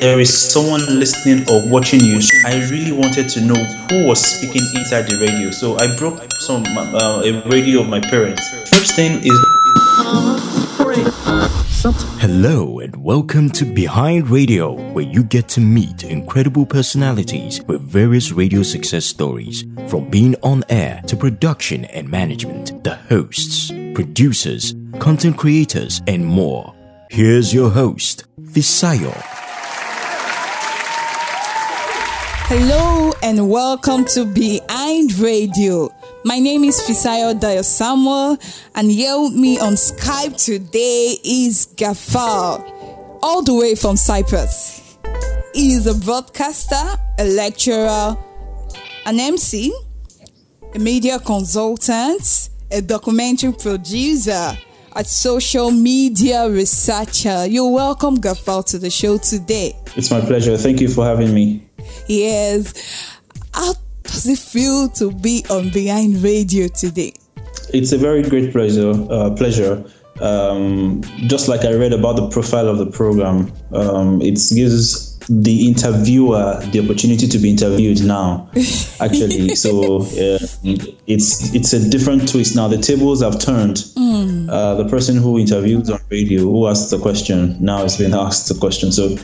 there 0.00 0.20
is 0.20 0.52
someone 0.52 0.80
listening 0.86 1.44
or 1.50 1.68
watching 1.68 1.98
you. 1.98 2.20
I 2.46 2.68
really 2.70 2.92
wanted 2.92 3.28
to 3.30 3.40
know 3.40 3.56
who 3.90 4.06
was 4.06 4.24
speaking 4.24 4.62
inside 4.76 5.02
the 5.08 5.16
radio. 5.16 5.50
So 5.50 5.76
I 5.76 5.96
broke 5.96 6.30
some 6.34 6.64
uh, 6.66 7.22
a 7.24 7.42
radio 7.48 7.80
of 7.80 7.88
my 7.88 7.98
parents. 8.00 8.48
First 8.68 8.94
thing 8.94 9.20
is. 9.24 9.32
Hello 12.20 12.78
and 12.78 12.94
welcome 13.02 13.50
to 13.50 13.64
Behind 13.64 14.30
Radio, 14.30 14.72
where 14.92 15.04
you 15.04 15.24
get 15.24 15.48
to 15.50 15.60
meet 15.60 16.04
incredible 16.04 16.64
personalities 16.64 17.60
with 17.64 17.80
various 17.80 18.30
radio 18.30 18.62
success 18.62 19.04
stories, 19.04 19.64
from 19.88 20.08
being 20.10 20.36
on 20.44 20.62
air 20.68 21.02
to 21.08 21.16
production 21.16 21.86
and 21.86 22.08
management, 22.08 22.84
the 22.84 22.94
hosts, 22.94 23.72
producers, 23.94 24.76
content 25.00 25.36
creators, 25.36 26.02
and 26.06 26.24
more. 26.24 26.72
Here's 27.10 27.52
your 27.52 27.70
host, 27.70 28.24
Fisayo. 28.42 29.47
Hello 32.50 33.12
and 33.22 33.50
welcome 33.50 34.06
to 34.06 34.24
Behind 34.24 35.12
Radio. 35.18 35.94
My 36.24 36.38
name 36.38 36.64
is 36.64 36.80
Fisayo 36.80 37.38
Dayo 37.38 37.62
Samuel, 37.62 38.38
and 38.74 38.90
here 38.90 39.20
with 39.20 39.34
me 39.34 39.58
on 39.58 39.74
Skype 39.74 40.42
today 40.42 41.18
is 41.22 41.66
Gafar, 41.76 42.64
all 43.22 43.42
the 43.42 43.52
way 43.52 43.74
from 43.74 43.98
Cyprus. 43.98 44.96
He 45.52 45.74
is 45.74 45.86
a 45.86 45.92
broadcaster, 45.92 46.98
a 47.18 47.24
lecturer, 47.24 48.16
an 49.04 49.20
MC, 49.20 49.70
a 50.74 50.78
media 50.78 51.18
consultant, 51.18 52.48
a 52.70 52.80
documentary 52.80 53.52
producer, 53.52 54.56
a 54.96 55.04
social 55.04 55.70
media 55.70 56.48
researcher. 56.48 57.44
You're 57.44 57.70
welcome, 57.70 58.16
Gafar, 58.16 58.64
to 58.68 58.78
the 58.78 58.88
show 58.88 59.18
today. 59.18 59.76
It's 59.96 60.10
my 60.10 60.22
pleasure. 60.22 60.56
Thank 60.56 60.80
you 60.80 60.88
for 60.88 61.04
having 61.04 61.34
me. 61.34 61.67
Yes. 62.06 63.18
How 63.54 63.74
does 64.02 64.26
it 64.26 64.38
feel 64.38 64.88
to 64.90 65.12
be 65.12 65.44
on 65.50 65.70
Behind 65.70 66.22
Radio 66.22 66.68
today? 66.68 67.12
It's 67.72 67.92
a 67.92 67.98
very 67.98 68.22
great 68.22 68.52
pleasure. 68.52 68.92
Uh, 69.10 69.30
pleasure. 69.30 69.84
Um, 70.20 71.02
just 71.28 71.48
like 71.48 71.64
I 71.64 71.74
read 71.74 71.92
about 71.92 72.16
the 72.16 72.28
profile 72.28 72.68
of 72.68 72.78
the 72.78 72.86
program, 72.86 73.52
um, 73.72 74.20
it 74.20 74.40
gives 74.54 75.18
the 75.28 75.68
interviewer 75.68 76.58
the 76.72 76.82
opportunity 76.82 77.28
to 77.28 77.38
be 77.38 77.50
interviewed 77.50 78.02
now. 78.04 78.50
Actually, 79.00 79.54
so 79.54 80.02
uh, 80.02 80.38
it's 81.06 81.54
it's 81.54 81.72
a 81.72 81.88
different 81.88 82.28
twist 82.28 82.56
now. 82.56 82.66
The 82.66 82.78
tables 82.78 83.22
have 83.22 83.38
turned. 83.38 83.76
Mm. 83.96 84.48
Uh, 84.48 84.74
the 84.76 84.88
person 84.88 85.16
who 85.16 85.38
interviews 85.38 85.90
on 85.90 86.00
radio, 86.10 86.40
who 86.40 86.66
asked 86.66 86.90
the 86.90 86.98
question, 86.98 87.56
now 87.62 87.84
is 87.84 87.98
being 87.98 88.14
asked 88.14 88.48
the 88.48 88.58
question. 88.58 88.90
So 88.90 89.16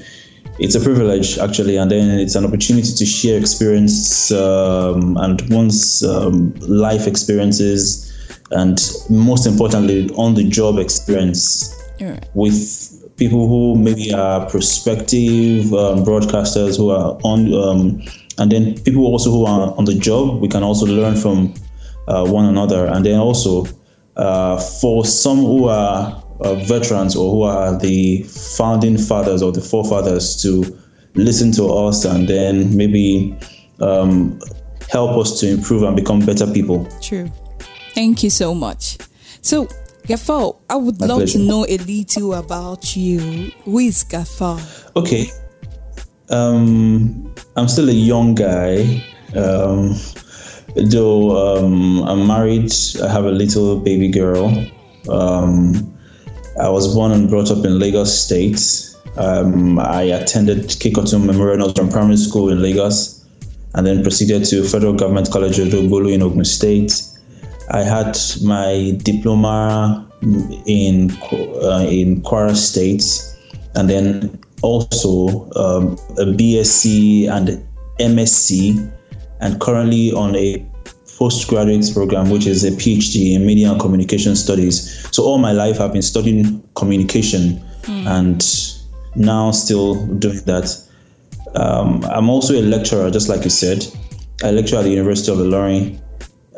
it's 0.59 0.75
a 0.75 0.81
privilege 0.81 1.39
actually, 1.39 1.77
and 1.77 1.91
then 1.91 2.19
it's 2.19 2.35
an 2.35 2.45
opportunity 2.45 2.93
to 2.93 3.07
share 3.07 3.39
experience 3.39 4.31
um, 4.33 5.17
and 5.19 5.43
one's 5.51 6.03
um, 6.05 6.55
life 6.61 7.07
experiences, 7.07 8.13
and 8.51 8.79
most 9.11 9.47
importantly, 9.47 10.11
on 10.17 10.35
the 10.35 10.45
job 10.45 10.79
experience 10.79 11.75
right. 12.01 12.25
with 12.35 13.17
people 13.17 13.49
who 13.49 13.77
maybe 13.77 14.13
are 14.13 14.49
prospective 14.49 15.73
um, 15.75 16.05
broadcasters 16.05 16.77
who 16.77 16.91
are 16.91 17.19
on, 17.25 17.53
um, 17.55 18.03
and 18.39 18.51
then 18.51 18.75
people 18.83 19.07
also 19.07 19.31
who 19.31 19.47
are 19.47 19.77
on 19.77 19.85
the 19.85 19.95
job. 19.95 20.41
We 20.41 20.49
can 20.49 20.63
also 20.63 20.87
learn 20.87 21.17
from 21.17 21.55
uh, 22.07 22.27
one 22.27 22.47
another, 22.47 22.87
and 22.87 23.05
then 23.05 23.19
also 23.19 23.67
uh, 24.17 24.59
for 24.59 25.05
some 25.05 25.39
who 25.39 25.69
are 25.69 26.24
uh, 26.41 26.55
veterans 26.55 27.17
or 27.17 27.31
who 27.31 27.43
are 27.43 27.79
the 27.79 28.23
founding 28.57 28.99
fathers 28.99 29.43
or 29.43 29.53
the 29.53 29.61
forefathers 29.61 30.41
to 30.43 30.65
listen 31.15 31.53
to 31.53 31.67
us 31.67 32.05
and 32.05 32.29
then 32.29 32.77
maybe 32.77 33.37
um, 33.81 34.39
help 34.91 35.17
us 35.17 35.39
to 35.41 35.49
improve 35.49 35.83
and 35.83 35.97
become 35.97 36.21
better 36.21 36.47
people. 36.47 36.87
True. 37.01 37.31
Thank 37.95 38.23
you 38.23 38.31
so 38.31 38.55
much. 38.55 38.99
So, 39.41 39.67
Gafar, 40.09 40.57
I 40.69 40.77
would 40.77 41.01
My 41.01 41.07
love 41.07 41.19
pleasure. 41.21 41.39
to 41.39 41.45
know 41.45 41.65
a 41.69 41.79
little 41.79 42.35
about 42.35 42.97
you. 42.97 43.21
Who 43.65 43.79
is 43.79 44.05
Gafar? 44.05 44.61
Okay. 44.97 45.31
Um, 46.31 47.33
I'm 47.57 47.69
still 47.69 47.89
a 47.89 47.93
young 47.93 48.35
guy. 48.35 49.03
Um, 49.37 49.95
though 50.77 51.57
um, 51.57 52.03
I'm 52.03 52.27
married, 52.27 52.73
I 53.03 53.09
have 53.09 53.25
a 53.25 53.31
little 53.31 53.79
baby 53.79 54.09
girl. 54.09 54.47
Um, 55.09 55.94
I 56.61 56.69
was 56.69 56.95
born 56.95 57.13
and 57.13 57.29
brought 57.29 57.51
up 57.51 57.65
in 57.65 57.79
Lagos 57.79 58.17
State. 58.17 58.61
Um, 59.17 59.79
I 59.79 60.03
attended 60.03 60.67
Kikotun 60.69 61.25
Memorial 61.27 61.59
Northern 61.59 61.89
Primary 61.89 62.17
School 62.17 62.51
in 62.51 62.63
Lagos 62.63 63.25
and 63.75 63.87
then 63.87 64.03
proceeded 64.03 64.45
to 64.47 64.63
Federal 64.65 64.93
Government 64.93 65.31
College 65.31 65.57
Odogbolu 65.57 66.13
in 66.13 66.23
Ogun 66.23 66.45
State. 66.45 67.03
I 67.71 67.83
had 67.83 68.17
my 68.43 68.97
diploma 69.03 70.09
in 70.67 71.11
uh, 71.33 71.87
in 71.89 72.23
Kwara 72.23 72.55
State 72.55 73.05
and 73.75 73.91
then 73.91 74.39
also 74.63 75.51
um, 75.57 75.99
a 76.19 76.25
BSc 76.25 77.29
and 77.29 77.67
MSc 77.99 78.93
and 79.41 79.61
currently 79.61 80.13
on 80.13 80.37
a 80.37 80.65
postgraduate 81.25 81.91
program, 81.95 82.29
which 82.29 82.47
is 82.47 82.65
a 82.65 82.71
PhD 82.73 83.35
in 83.35 83.47
Media 83.47 83.71
and 83.73 83.81
Communication 83.81 84.37
Studies. 84.37 84.77
So 85.11 85.25
all 85.25 85.39
my 85.39 85.53
life 85.53 85.81
I've 85.81 85.95
been 85.95 86.03
studying 86.03 86.63
communication 86.75 87.43
mm. 87.85 88.07
and 88.07 88.45
now 89.17 89.51
still 89.51 90.05
doing 90.17 90.41
that. 90.45 90.67
Um, 91.55 92.05
I'm 92.05 92.29
also 92.29 92.53
a 92.55 92.61
lecturer, 92.61 93.11
just 93.11 93.31
like 93.31 93.43
you 93.43 93.49
said. 93.49 93.87
I 94.43 94.51
lecture 94.51 94.77
at 94.77 94.83
the 94.83 94.91
University 94.91 95.33
of 95.33 95.39
Ilorin. 95.39 95.99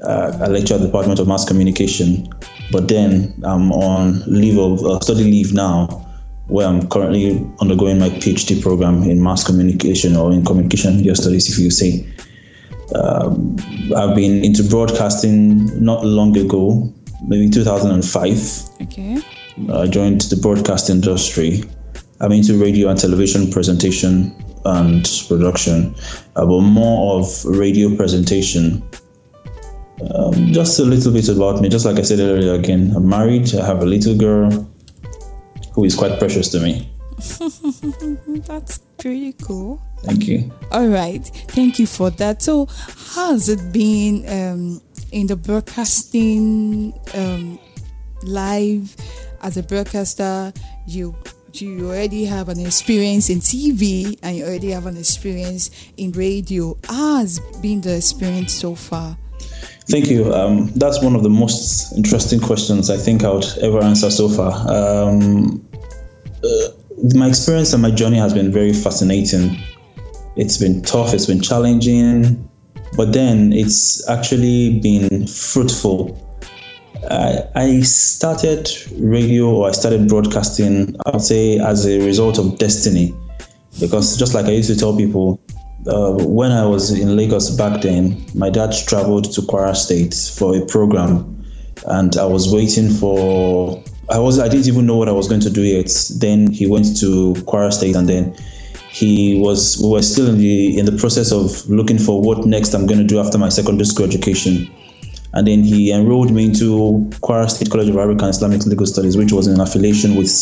Uh, 0.02 0.36
I 0.42 0.48
lecture 0.48 0.74
at 0.74 0.80
the 0.80 0.86
Department 0.86 1.20
of 1.20 1.28
Mass 1.28 1.44
Communication, 1.44 2.28
but 2.72 2.88
then 2.88 3.40
I'm 3.44 3.70
on 3.70 4.24
leave 4.26 4.58
of 4.58 4.84
uh, 4.84 4.98
study 4.98 5.30
leave 5.30 5.52
now, 5.54 5.86
where 6.48 6.66
I'm 6.66 6.88
currently 6.88 7.40
undergoing 7.60 8.00
my 8.00 8.08
PhD 8.08 8.60
program 8.60 9.04
in 9.04 9.22
mass 9.22 9.44
communication 9.46 10.16
or 10.16 10.32
in 10.32 10.44
communication 10.44 10.96
media 10.96 11.14
studies, 11.14 11.48
if 11.52 11.56
you 11.56 11.70
say. 11.70 12.04
Um, 12.94 13.56
I've 13.96 14.14
been 14.14 14.44
into 14.44 14.62
broadcasting 14.62 15.82
not 15.82 16.04
long 16.04 16.36
ago, 16.36 16.92
maybe 17.26 17.50
2005. 17.50 18.82
Okay. 18.82 19.18
I 19.72 19.86
joined 19.86 20.20
the 20.22 20.36
broadcast 20.36 20.90
industry. 20.90 21.64
I'm 22.20 22.32
into 22.32 22.54
radio 22.54 22.88
and 22.88 22.98
television 22.98 23.50
presentation 23.50 24.34
and 24.64 25.08
production, 25.28 25.94
uh, 26.36 26.46
but 26.46 26.60
more 26.60 27.18
of 27.20 27.44
radio 27.44 27.94
presentation. 27.96 28.82
Um, 30.14 30.52
just 30.52 30.78
a 30.78 30.82
little 30.82 31.12
bit 31.12 31.28
about 31.28 31.60
me. 31.60 31.68
Just 31.68 31.86
like 31.86 31.98
I 31.98 32.02
said 32.02 32.20
earlier, 32.20 32.54
again, 32.54 32.92
I'm 32.94 33.08
married. 33.08 33.54
I 33.54 33.64
have 33.64 33.82
a 33.82 33.86
little 33.86 34.16
girl 34.16 34.68
who 35.72 35.84
is 35.84 35.94
quite 35.94 36.18
precious 36.18 36.48
to 36.50 36.60
me. 36.60 36.90
That's 38.46 38.78
pretty 38.98 39.32
cool. 39.34 39.80
Thank 40.06 40.28
you. 40.28 40.52
All 40.70 40.86
right. 40.86 41.26
Thank 41.48 41.80
you 41.80 41.86
for 41.86 42.10
that. 42.10 42.40
So, 42.40 42.66
how's 42.66 43.48
it 43.48 43.72
been 43.72 44.24
um, 44.28 44.80
in 45.10 45.26
the 45.26 45.34
broadcasting 45.34 46.94
um, 47.14 47.58
live 48.22 48.94
as 49.42 49.56
a 49.56 49.64
broadcaster? 49.64 50.52
You 50.86 51.16
you 51.52 51.88
already 51.88 52.24
have 52.26 52.48
an 52.48 52.60
experience 52.60 53.30
in 53.30 53.40
TV 53.40 54.16
and 54.22 54.36
you 54.36 54.44
already 54.44 54.70
have 54.70 54.86
an 54.86 54.96
experience 54.96 55.70
in 55.96 56.12
radio. 56.12 56.76
How 56.84 57.16
has 57.16 57.40
been 57.60 57.80
the 57.80 57.96
experience 57.96 58.52
so 58.52 58.76
far? 58.76 59.16
Thank 59.88 60.08
you. 60.08 60.32
Um, 60.32 60.70
that's 60.76 61.02
one 61.02 61.16
of 61.16 61.22
the 61.22 61.30
most 61.30 61.96
interesting 61.96 62.40
questions 62.40 62.90
I 62.90 62.96
think 62.96 63.24
I 63.24 63.30
would 63.30 63.46
ever 63.60 63.82
answer 63.82 64.10
so 64.10 64.28
far. 64.28 64.52
Um, 64.68 65.66
uh, 66.44 66.68
my 67.14 67.28
experience 67.28 67.72
and 67.72 67.82
my 67.82 67.90
journey 67.90 68.18
has 68.18 68.34
been 68.34 68.52
very 68.52 68.72
fascinating. 68.72 69.56
It's 70.36 70.58
been 70.58 70.82
tough, 70.82 71.14
it's 71.14 71.26
been 71.26 71.40
challenging, 71.40 72.48
but 72.96 73.12
then 73.12 73.52
it's 73.52 74.06
actually 74.08 74.78
been 74.80 75.26
fruitful. 75.26 76.22
I, 77.10 77.44
I 77.54 77.80
started 77.80 78.70
radio 78.98 79.48
or 79.48 79.68
I 79.68 79.72
started 79.72 80.08
broadcasting, 80.08 80.96
I 81.06 81.10
would 81.10 81.22
say, 81.22 81.58
as 81.58 81.86
a 81.86 82.04
result 82.04 82.38
of 82.38 82.58
destiny. 82.58 83.14
Because 83.80 84.16
just 84.16 84.34
like 84.34 84.46
I 84.46 84.52
used 84.52 84.70
to 84.70 84.76
tell 84.76 84.96
people, 84.96 85.40
uh, 85.86 86.12
when 86.24 86.50
I 86.50 86.66
was 86.66 86.90
in 86.98 87.16
Lagos 87.16 87.50
back 87.50 87.82
then, 87.82 88.24
my 88.34 88.50
dad 88.50 88.74
traveled 88.86 89.32
to 89.32 89.40
Kwara 89.42 89.76
State 89.76 90.14
for 90.36 90.56
a 90.56 90.64
program, 90.66 91.44
and 91.86 92.16
I 92.16 92.24
was 92.24 92.52
waiting 92.52 92.90
for 92.90 93.82
I 94.08 94.18
was 94.18 94.38
I 94.38 94.48
didn't 94.48 94.66
even 94.66 94.86
know 94.86 94.96
what 94.96 95.08
I 95.08 95.12
was 95.12 95.28
going 95.28 95.42
to 95.42 95.50
do 95.50 95.62
yet. 95.62 95.90
Then 96.18 96.50
he 96.50 96.66
went 96.66 96.98
to 97.00 97.34
Kwara 97.44 97.72
State, 97.72 97.94
and 97.94 98.08
then 98.08 98.34
he 98.96 99.38
was 99.38 99.78
we 99.82 99.90
were 99.90 100.02
still 100.02 100.26
in 100.26 100.38
the 100.38 100.78
in 100.78 100.86
the 100.86 100.96
process 101.02 101.30
of 101.30 101.68
looking 101.68 101.98
for 101.98 102.22
what 102.22 102.46
next 102.46 102.72
I'm 102.72 102.86
going 102.86 102.98
to 102.98 103.04
do 103.04 103.18
after 103.20 103.36
my 103.36 103.50
secondary 103.50 103.84
school 103.84 104.06
education. 104.06 104.70
And 105.34 105.46
then 105.46 105.62
he 105.62 105.92
enrolled 105.92 106.30
me 106.32 106.46
into 106.46 106.66
Kwara 107.20 107.50
State 107.50 107.70
College 107.70 107.90
of 107.90 107.96
Arabic 107.96 108.22
and 108.22 108.30
Islamic 108.30 108.64
Legal 108.64 108.86
Studies, 108.86 109.14
which 109.14 109.32
was 109.32 109.48
in 109.48 109.60
affiliation 109.60 110.14
with 110.14 110.32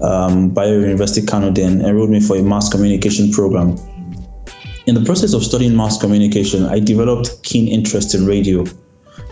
um, 0.00 0.50
Bayero 0.50 0.80
University 0.80 1.24
Kano 1.24 1.52
then 1.52 1.82
enrolled 1.82 2.10
me 2.10 2.18
for 2.18 2.36
a 2.36 2.42
mass 2.42 2.68
communication 2.68 3.30
program. 3.30 3.78
In 4.86 4.96
the 4.96 5.04
process 5.04 5.32
of 5.32 5.44
studying 5.44 5.76
mass 5.76 5.96
communication, 5.96 6.66
I 6.66 6.80
developed 6.80 7.44
keen 7.44 7.68
interest 7.68 8.12
in 8.12 8.26
radio, 8.26 8.64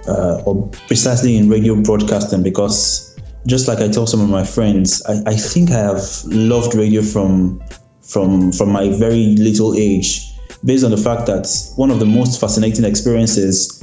uh, 0.07 0.41
or 0.47 0.69
precisely 0.87 1.37
in 1.37 1.49
radio 1.49 1.75
broadcasting, 1.83 2.45
because 2.45 3.19
just 3.49 3.67
like 3.67 3.81
I 3.81 3.89
tell 3.89 4.07
some 4.07 4.21
of 4.21 4.31
my 4.31 4.45
friends, 4.45 5.03
I, 5.07 5.33
I 5.33 5.35
think 5.35 5.73
I 5.73 5.79
have 5.79 6.05
loved 6.27 6.77
radio 6.77 7.03
from 7.03 7.61
from 8.03 8.53
from 8.53 8.71
my 8.71 8.89
very 8.91 9.37
little 9.37 9.75
age, 9.75 10.33
based 10.65 10.85
on 10.85 10.91
the 10.91 10.97
fact 10.97 11.27
that 11.27 11.49
one 11.77 11.91
of 11.91 11.99
the 11.99 12.07
most 12.07 12.41
fascinating 12.41 12.85
experiences 12.85 13.83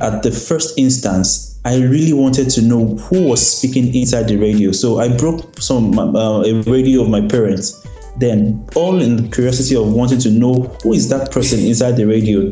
at 0.00 0.22
the 0.22 0.30
first 0.30 0.78
instance, 0.78 1.58
I 1.64 1.78
really 1.78 2.12
wanted 2.12 2.50
to 2.50 2.62
know 2.62 2.96
who 2.96 3.26
was 3.26 3.58
speaking 3.58 3.94
inside 3.94 4.28
the 4.28 4.36
radio. 4.36 4.72
So 4.72 5.00
I 5.00 5.08
broke 5.16 5.60
some 5.60 5.98
uh, 5.98 6.42
a 6.42 6.62
radio 6.62 7.02
of 7.02 7.08
my 7.08 7.20
parents. 7.20 7.86
Then, 8.18 8.66
all 8.74 9.00
in 9.00 9.16
the 9.16 9.28
curiosity 9.28 9.76
of 9.76 9.92
wanting 9.92 10.18
to 10.20 10.30
know 10.30 10.76
who 10.82 10.92
is 10.92 11.08
that 11.08 11.30
person 11.30 11.60
inside 11.60 11.92
the 11.92 12.04
radio, 12.04 12.50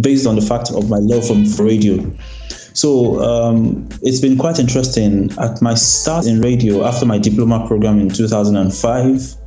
based 0.00 0.26
on 0.26 0.36
the 0.36 0.42
fact 0.42 0.70
of 0.72 0.90
my 0.90 0.98
love 0.98 1.26
from 1.26 1.44
radio. 1.64 2.04
So 2.74 3.20
um, 3.22 3.88
it's 4.02 4.20
been 4.20 4.36
quite 4.36 4.58
interesting. 4.58 5.30
At 5.38 5.60
my 5.62 5.74
start 5.74 6.26
in 6.26 6.40
radio, 6.40 6.84
after 6.84 7.06
my 7.06 7.18
diploma 7.18 7.66
program 7.66 7.98
in 7.98 8.10
2005, 8.10 9.39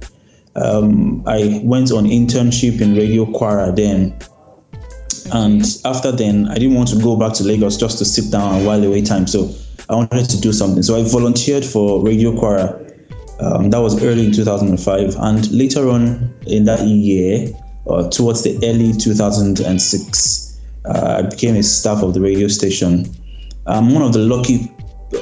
um, 0.56 1.24
I 1.26 1.62
went 1.64 1.92
on 1.92 2.06
internship 2.06 2.82
in 2.82 2.96
Radio 2.96 3.26
Kwara 3.26 3.76
then 3.76 4.18
and 5.32 5.66
after 5.86 6.12
then, 6.12 6.48
I 6.50 6.56
didn't 6.56 6.76
want 6.76 6.90
to 6.90 7.00
go 7.00 7.16
back 7.16 7.34
to 7.34 7.44
Lagos 7.44 7.78
just 7.78 7.98
to 8.00 8.06
sit 8.06 8.32
down 8.32 8.56
and 8.56 8.66
while 8.66 8.84
away 8.84 9.02
time. 9.02 9.28
So 9.28 9.50
I 9.90 9.96
wanted 9.96 10.30
to 10.30 10.40
do 10.40 10.52
something. 10.52 10.84
So 10.84 10.96
I 10.96 11.04
volunteered 11.04 11.66
for 11.66 12.04
Radio 12.04 12.32
Kwara. 12.34 12.80
Um, 13.40 13.70
that 13.72 13.80
was 13.80 14.02
early 14.04 14.26
in 14.26 14.32
2005. 14.32 15.16
And 15.18 15.52
later 15.52 15.90
on 15.90 16.34
in 16.46 16.66
that 16.66 16.82
year, 16.86 17.48
towards 18.12 18.44
the 18.44 18.58
early 18.64 18.94
2006, 18.94 20.62
uh, 20.86 21.24
I 21.24 21.28
became 21.28 21.56
a 21.56 21.64
staff 21.64 22.04
of 22.04 22.14
the 22.14 22.22
radio 22.22 22.48
station. 22.48 23.06
I'm 23.66 23.94
one 23.94 24.04
of 24.04 24.14
the 24.14 24.20
lucky 24.20 24.72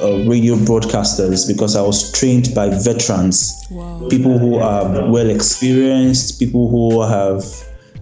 uh, 0.00 0.28
radio 0.28 0.56
broadcasters 0.56 1.46
because 1.46 1.76
I 1.76 1.82
was 1.82 2.10
trained 2.12 2.54
by 2.54 2.68
veterans, 2.68 3.66
wow. 3.70 4.06
people 4.08 4.38
who 4.38 4.58
are 4.58 5.10
well 5.10 5.28
experienced, 5.30 6.38
people 6.38 6.68
who 6.68 7.02
have 7.02 7.44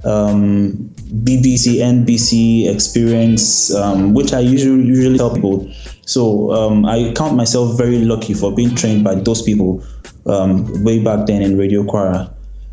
um, 0.04 0.90
BBC, 1.24 1.76
NBC 1.76 2.72
experience, 2.72 3.74
um, 3.74 4.14
which 4.14 4.32
I 4.32 4.40
usually 4.40 4.84
usually 4.84 5.18
tell 5.18 5.34
people. 5.34 5.70
So 6.06 6.52
um, 6.52 6.86
I 6.86 7.12
count 7.16 7.36
myself 7.36 7.76
very 7.76 8.04
lucky 8.04 8.34
for 8.34 8.54
being 8.54 8.74
trained 8.74 9.04
by 9.04 9.14
those 9.14 9.42
people 9.42 9.84
um, 10.26 10.84
way 10.84 11.02
back 11.02 11.26
then 11.26 11.42
in 11.42 11.58
Radio 11.58 11.82
Kwara. 11.84 12.32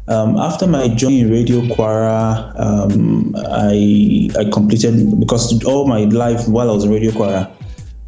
Um, 0.10 0.38
after 0.38 0.68
my 0.68 0.88
journey 0.88 1.20
in 1.20 1.30
Radio 1.30 1.60
Kwara, 1.62 2.58
um, 2.58 3.36
I 3.36 4.30
I 4.40 4.50
completed 4.52 5.20
because 5.20 5.62
all 5.66 5.86
my 5.86 6.06
life 6.06 6.48
while 6.48 6.70
I 6.70 6.74
was 6.74 6.86
in 6.86 6.92
Radio 6.92 7.12
Kwara, 7.12 7.52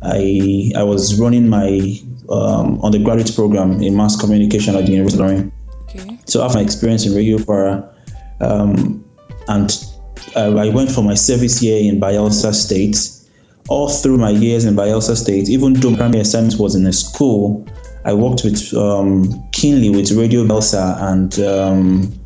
I 0.01 0.71
I 0.75 0.83
was 0.83 1.19
running 1.19 1.49
my 1.49 1.99
undergraduate 2.83 3.35
program 3.35 3.81
in 3.81 3.95
mass 3.95 4.19
communication 4.19 4.75
at 4.75 4.85
the 4.85 4.91
University 4.91 5.23
of 5.23 5.29
Ilorin. 5.29 5.51
Okay. 5.89 6.19
So 6.25 6.43
after 6.43 6.59
my 6.59 6.63
experience 6.63 7.05
in 7.05 7.15
Radio 7.15 7.37
Kwara, 7.37 7.91
um, 8.41 9.03
and 9.47 9.71
uh, 10.35 10.55
I 10.55 10.69
went 10.69 10.91
for 10.91 11.01
my 11.01 11.15
service 11.15 11.61
year 11.61 11.91
in 11.91 11.99
Bayelsa 11.99 12.53
State. 12.53 13.15
All 13.67 13.87
through 13.87 14.17
my 14.17 14.31
years 14.31 14.65
in 14.65 14.75
Bayelsa 14.75 15.15
State, 15.15 15.47
even 15.47 15.73
though 15.73 15.91
my 15.91 15.97
primary 15.97 16.21
assignment 16.21 16.59
was 16.59 16.73
in 16.73 16.87
a 16.87 16.93
school, 16.93 17.67
I 18.03 18.13
worked 18.13 18.43
with 18.43 18.73
um, 18.73 19.47
keenly 19.51 19.91
with 19.91 20.11
Radio 20.11 20.43
Bayelsa 20.43 20.99
and 21.03 21.39
um, 21.39 22.19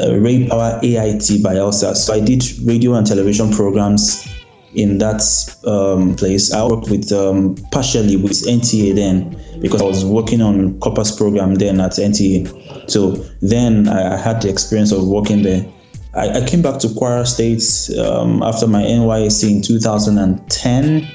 uh, 0.00 0.14
Ray 0.14 0.46
Power 0.46 0.78
AIT 0.84 1.42
Bayelsa. 1.42 1.96
So 1.96 2.14
I 2.14 2.20
did 2.20 2.44
radio 2.64 2.94
and 2.94 3.04
television 3.04 3.50
programs 3.50 4.28
in 4.76 4.98
that 4.98 5.22
um, 5.66 6.14
place. 6.14 6.52
I 6.52 6.64
worked 6.64 6.90
with 6.90 7.10
um, 7.10 7.56
partially 7.72 8.16
with 8.16 8.32
NTA 8.46 8.94
then 8.94 9.36
because 9.60 9.82
I 9.82 9.86
was 9.86 10.04
working 10.04 10.42
on 10.42 10.78
Corpus 10.80 11.16
program 11.16 11.54
then 11.54 11.80
at 11.80 11.92
NTA. 11.92 12.90
So 12.90 13.12
then 13.40 13.88
I, 13.88 14.14
I 14.14 14.16
had 14.16 14.42
the 14.42 14.50
experience 14.50 14.92
of 14.92 15.08
working 15.08 15.42
there. 15.42 15.66
I, 16.14 16.42
I 16.42 16.46
came 16.46 16.62
back 16.62 16.78
to 16.80 16.88
Kwara 16.88 17.26
State 17.26 17.98
um, 17.98 18.42
after 18.42 18.66
my 18.66 18.82
NYSC 18.82 19.50
in 19.50 19.62
2010, 19.62 21.08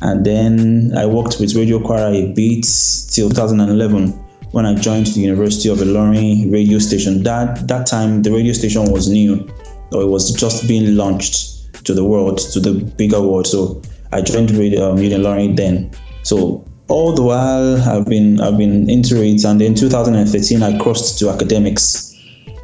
and 0.00 0.26
then 0.26 0.92
I 0.96 1.06
worked 1.06 1.38
with 1.38 1.54
Radio 1.54 1.78
Kwara 1.78 2.14
a 2.14 2.32
bit 2.32 2.66
till 3.12 3.28
2011 3.28 4.08
when 4.52 4.66
I 4.66 4.74
joined 4.74 5.06
the 5.06 5.20
University 5.20 5.68
of 5.68 5.78
Ilorin 5.78 6.50
radio 6.50 6.78
station. 6.78 7.22
That 7.22 7.68
that 7.68 7.86
time 7.86 8.22
the 8.22 8.32
radio 8.32 8.54
station 8.54 8.90
was 8.90 9.08
new, 9.08 9.48
or 9.92 10.02
it 10.02 10.08
was 10.08 10.32
just 10.32 10.66
being 10.66 10.96
launched 10.96 11.51
to 11.84 11.94
the 11.94 12.04
world, 12.04 12.38
to 12.38 12.60
the 12.60 12.72
bigger 12.96 13.20
world. 13.20 13.46
So 13.46 13.82
I 14.12 14.20
joined 14.22 14.50
Radio 14.52 14.90
um, 14.90 14.98
Ilorin 14.98 15.56
then. 15.56 15.90
So 16.22 16.64
all 16.88 17.14
the 17.14 17.22
while 17.22 17.80
I've 17.88 18.06
been 18.06 18.40
I've 18.40 18.58
been 18.58 18.88
into 18.88 19.22
it, 19.22 19.44
and 19.44 19.60
in 19.62 19.74
2013 19.74 20.62
I 20.62 20.78
crossed 20.78 21.18
to 21.20 21.30
academics. 21.30 22.10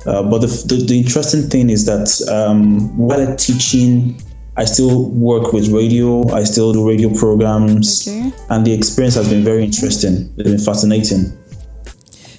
Uh, 0.06 0.22
but 0.22 0.38
the, 0.38 0.46
the, 0.46 0.84
the, 0.86 0.98
interesting 0.98 1.42
thing 1.50 1.68
is 1.68 1.84
that 1.84 2.08
um, 2.30 2.96
while 2.96 3.36
teaching, 3.36 4.20
I 4.56 4.64
still 4.64 5.10
work 5.10 5.52
with 5.52 5.68
radio. 5.68 6.28
I 6.32 6.44
still 6.44 6.72
do 6.72 6.86
radio 6.88 7.12
programs, 7.14 8.06
okay. 8.06 8.32
and 8.50 8.66
the 8.66 8.72
experience 8.72 9.16
has 9.16 9.28
been 9.28 9.44
very 9.44 9.64
interesting. 9.64 10.32
It's 10.38 10.48
been 10.48 10.58
fascinating. 10.58 11.36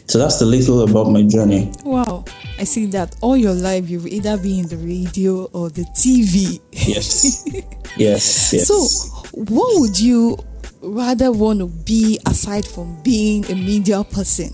So 0.07 0.17
that's 0.17 0.39
the 0.39 0.45
little 0.45 0.81
about 0.81 1.11
my 1.11 1.21
journey. 1.23 1.71
Wow. 1.83 2.25
I 2.59 2.65
see 2.65 2.85
that 2.87 3.15
all 3.21 3.37
your 3.37 3.53
life 3.53 3.89
you've 3.89 4.07
either 4.07 4.37
been 4.37 4.59
in 4.59 4.67
the 4.67 4.77
radio 4.77 5.45
or 5.45 5.69
the 5.69 5.83
TV. 5.95 6.59
Yes. 6.71 7.45
yes. 7.97 8.53
Yes. 8.53 8.67
So, 8.67 9.31
what 9.33 9.79
would 9.79 9.99
you 9.99 10.37
rather 10.81 11.31
want 11.31 11.59
to 11.59 11.67
be 11.67 12.19
aside 12.27 12.67
from 12.67 13.01
being 13.01 13.45
a 13.49 13.55
media 13.55 14.03
person? 14.03 14.51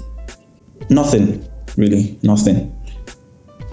Nothing, 0.89 1.47
really. 1.77 2.19
Nothing 2.21 2.71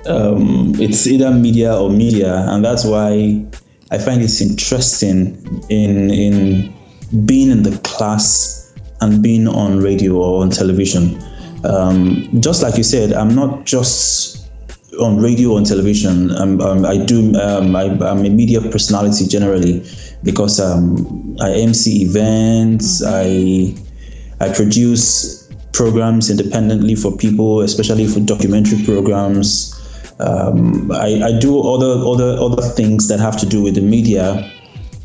um, 0.06 0.74
it's 0.78 1.06
either 1.06 1.30
media 1.30 1.74
or 1.74 1.90
media, 1.90 2.44
and 2.48 2.64
that's 2.64 2.84
why 2.84 3.44
I 3.90 3.98
find 3.98 4.22
it's 4.22 4.40
interesting 4.40 5.64
in 5.68 6.10
in 6.10 6.74
being 7.26 7.50
in 7.50 7.62
the 7.62 7.78
class 7.84 8.74
and 9.00 9.22
being 9.22 9.46
on 9.46 9.78
radio 9.78 10.14
or 10.14 10.42
on 10.42 10.50
television. 10.50 11.20
Um, 11.64 12.28
just 12.40 12.62
like 12.62 12.76
you 12.76 12.82
said, 12.82 13.12
I'm 13.12 13.34
not 13.34 13.64
just 13.64 14.42
on 15.00 15.20
radio 15.20 15.56
and 15.56 15.66
television. 15.66 16.30
Um, 16.36 16.60
um, 16.60 16.84
I 16.84 16.96
do. 16.98 17.34
Um, 17.36 17.76
I, 17.76 17.84
am 17.84 18.24
a 18.24 18.30
media 18.30 18.60
personality 18.60 19.26
generally 19.26 19.86
because 20.22 20.60
um, 20.60 21.36
I 21.40 21.52
MC 21.52 22.02
events. 22.02 23.02
I 23.04 23.74
I 24.40 24.52
produce 24.52 25.48
programs 25.72 26.30
independently 26.30 26.94
for 26.94 27.16
people, 27.16 27.60
especially 27.60 28.06
for 28.06 28.20
documentary 28.20 28.82
programs. 28.84 29.78
Um, 30.20 30.92
I, 30.92 31.22
I, 31.24 31.38
do 31.38 31.60
other 31.60 32.04
other 32.04 32.38
other 32.38 32.62
things 32.62 33.08
that 33.08 33.18
have 33.18 33.38
to 33.38 33.46
do 33.46 33.62
with 33.62 33.74
the 33.74 33.80
media, 33.80 34.50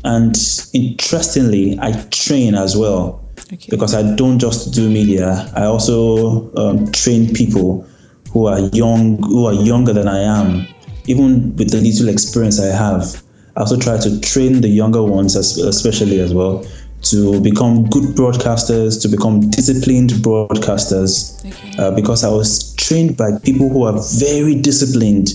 and 0.04 0.36
interestingly, 0.74 1.78
I 1.80 1.92
train 2.10 2.54
as 2.54 2.76
well 2.76 3.27
okay. 3.52 3.68
because 3.70 3.94
I 3.94 4.14
don't 4.16 4.38
just 4.38 4.74
do 4.74 4.88
media. 4.88 5.50
I 5.56 5.64
also 5.64 6.54
um, 6.56 6.90
train 6.92 7.32
people 7.32 7.86
who 8.32 8.46
are 8.46 8.60
young, 8.72 9.22
who 9.22 9.46
are 9.46 9.54
younger 9.54 9.92
than 9.92 10.08
I 10.08 10.20
am, 10.20 10.66
even 11.06 11.56
with 11.56 11.70
the 11.70 11.80
little 11.80 12.08
experience 12.08 12.60
I 12.60 12.66
have. 12.66 13.22
I 13.56 13.60
also 13.60 13.78
try 13.78 13.98
to 13.98 14.20
train 14.20 14.60
the 14.60 14.68
younger 14.68 15.02
ones, 15.02 15.34
especially 15.34 16.20
as 16.20 16.32
well, 16.32 16.64
to 17.02 17.40
become 17.40 17.88
good 17.88 18.04
broadcasters, 18.14 19.00
to 19.02 19.08
become 19.08 19.50
disciplined 19.50 20.10
broadcasters, 20.10 21.44
okay. 21.46 21.78
uh, 21.78 21.90
because 21.92 22.24
I 22.24 22.28
was 22.28 22.74
trained 22.74 23.16
by 23.16 23.30
people 23.44 23.68
who 23.68 23.84
are 23.84 23.98
very 24.18 24.54
disciplined. 24.54 25.30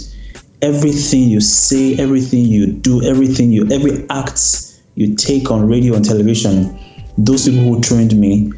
Everything 0.62 1.24
you 1.24 1.42
say, 1.42 1.96
everything 1.98 2.46
you 2.46 2.72
do, 2.72 3.04
everything 3.04 3.52
you, 3.52 3.70
every 3.72 4.08
act 4.10 4.40
you 4.96 5.16
take 5.16 5.52
on 5.52 5.68
radio 5.68 5.96
and 5.96 6.06
television, 6.06 6.80
those 7.18 7.48
people 7.48 7.64
who 7.64 7.82
trained 7.82 8.18
me 8.20 8.52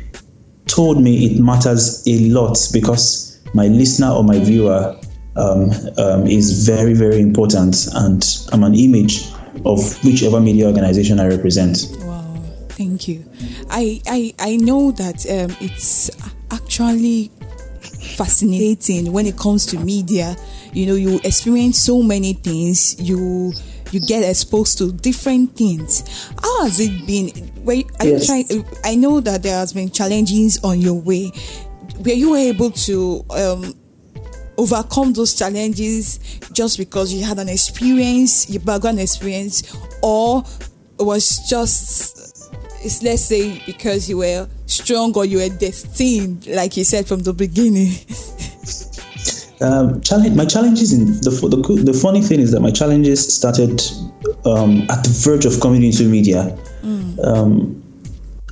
told 0.67 1.01
me 1.01 1.25
it 1.25 1.39
matters 1.39 2.03
a 2.07 2.19
lot 2.29 2.57
because 2.73 3.39
my 3.53 3.67
listener 3.67 4.09
or 4.09 4.23
my 4.23 4.39
viewer 4.39 4.99
um, 5.37 5.71
um, 5.97 6.27
is 6.27 6.65
very, 6.65 6.93
very 6.93 7.19
important, 7.19 7.87
and 7.93 8.23
I'm 8.51 8.63
an 8.63 8.73
image 8.75 9.31
of 9.65 10.03
whichever 10.03 10.39
media 10.39 10.67
organization 10.67 11.19
I 11.19 11.27
represent. 11.27 11.87
Wow, 11.99 12.41
thank 12.69 13.07
you. 13.07 13.25
I 13.69 14.01
I, 14.07 14.33
I 14.39 14.55
know 14.57 14.91
that 14.91 15.25
um, 15.29 15.55
it's 15.59 16.09
actually 16.51 17.31
fascinating 18.15 19.11
when 19.11 19.25
it 19.25 19.37
comes 19.37 19.65
to 19.67 19.79
media. 19.79 20.35
You 20.73 20.85
know, 20.87 20.95
you 20.95 21.19
experience 21.23 21.79
so 21.79 22.01
many 22.01 22.33
things. 22.33 22.99
You 22.99 23.53
you 23.91 23.99
get 23.99 24.27
exposed 24.27 24.77
to 24.79 24.91
different 24.91 25.55
things. 25.55 26.29
How 26.41 26.63
has 26.63 26.79
it 26.79 27.05
been? 27.05 27.29
Where 27.63 27.83
are 27.99 28.05
yes. 28.05 28.27
you 28.29 28.45
trying? 28.45 28.65
I 28.83 28.95
know 28.95 29.19
that 29.19 29.43
there 29.43 29.57
has 29.57 29.73
been 29.73 29.89
challenges 29.89 30.59
on 30.63 30.79
your 30.79 30.99
way. 30.99 31.31
were 31.99 32.11
you 32.11 32.35
able 32.35 32.71
to 32.71 33.25
um, 33.29 33.73
overcome 34.57 35.13
those 35.13 35.33
challenges 35.33 36.19
just 36.51 36.77
because 36.77 37.13
you 37.13 37.23
had 37.23 37.39
an 37.39 37.49
experience, 37.49 38.49
your 38.49 38.61
background 38.61 38.99
experience, 38.99 39.75
or 40.01 40.43
it 40.99 41.03
was 41.03 41.47
just, 41.49 42.53
let's 43.03 43.25
say, 43.25 43.61
because 43.65 44.09
you 44.09 44.17
were 44.17 44.47
strong 44.65 45.13
or 45.15 45.25
you 45.25 45.37
were 45.39 45.49
destined, 45.49 46.47
like 46.47 46.77
you 46.77 46.83
said 46.83 47.07
from 47.07 47.21
the 47.21 47.33
beginning? 47.33 47.93
Um, 49.61 50.01
challenge, 50.01 50.35
my 50.35 50.45
challenges 50.45 50.91
in 50.91 51.05
the, 51.21 51.29
the 51.29 51.83
the 51.83 51.93
funny 51.93 52.21
thing 52.21 52.39
is 52.39 52.51
that 52.51 52.61
my 52.61 52.71
challenges 52.71 53.33
started 53.33 53.81
um, 54.45 54.81
at 54.89 55.03
the 55.03 55.11
verge 55.23 55.45
of 55.45 55.59
coming 55.61 55.83
into 55.83 56.03
media. 56.03 56.57
Mm. 56.83 57.25
Um, 57.25 57.81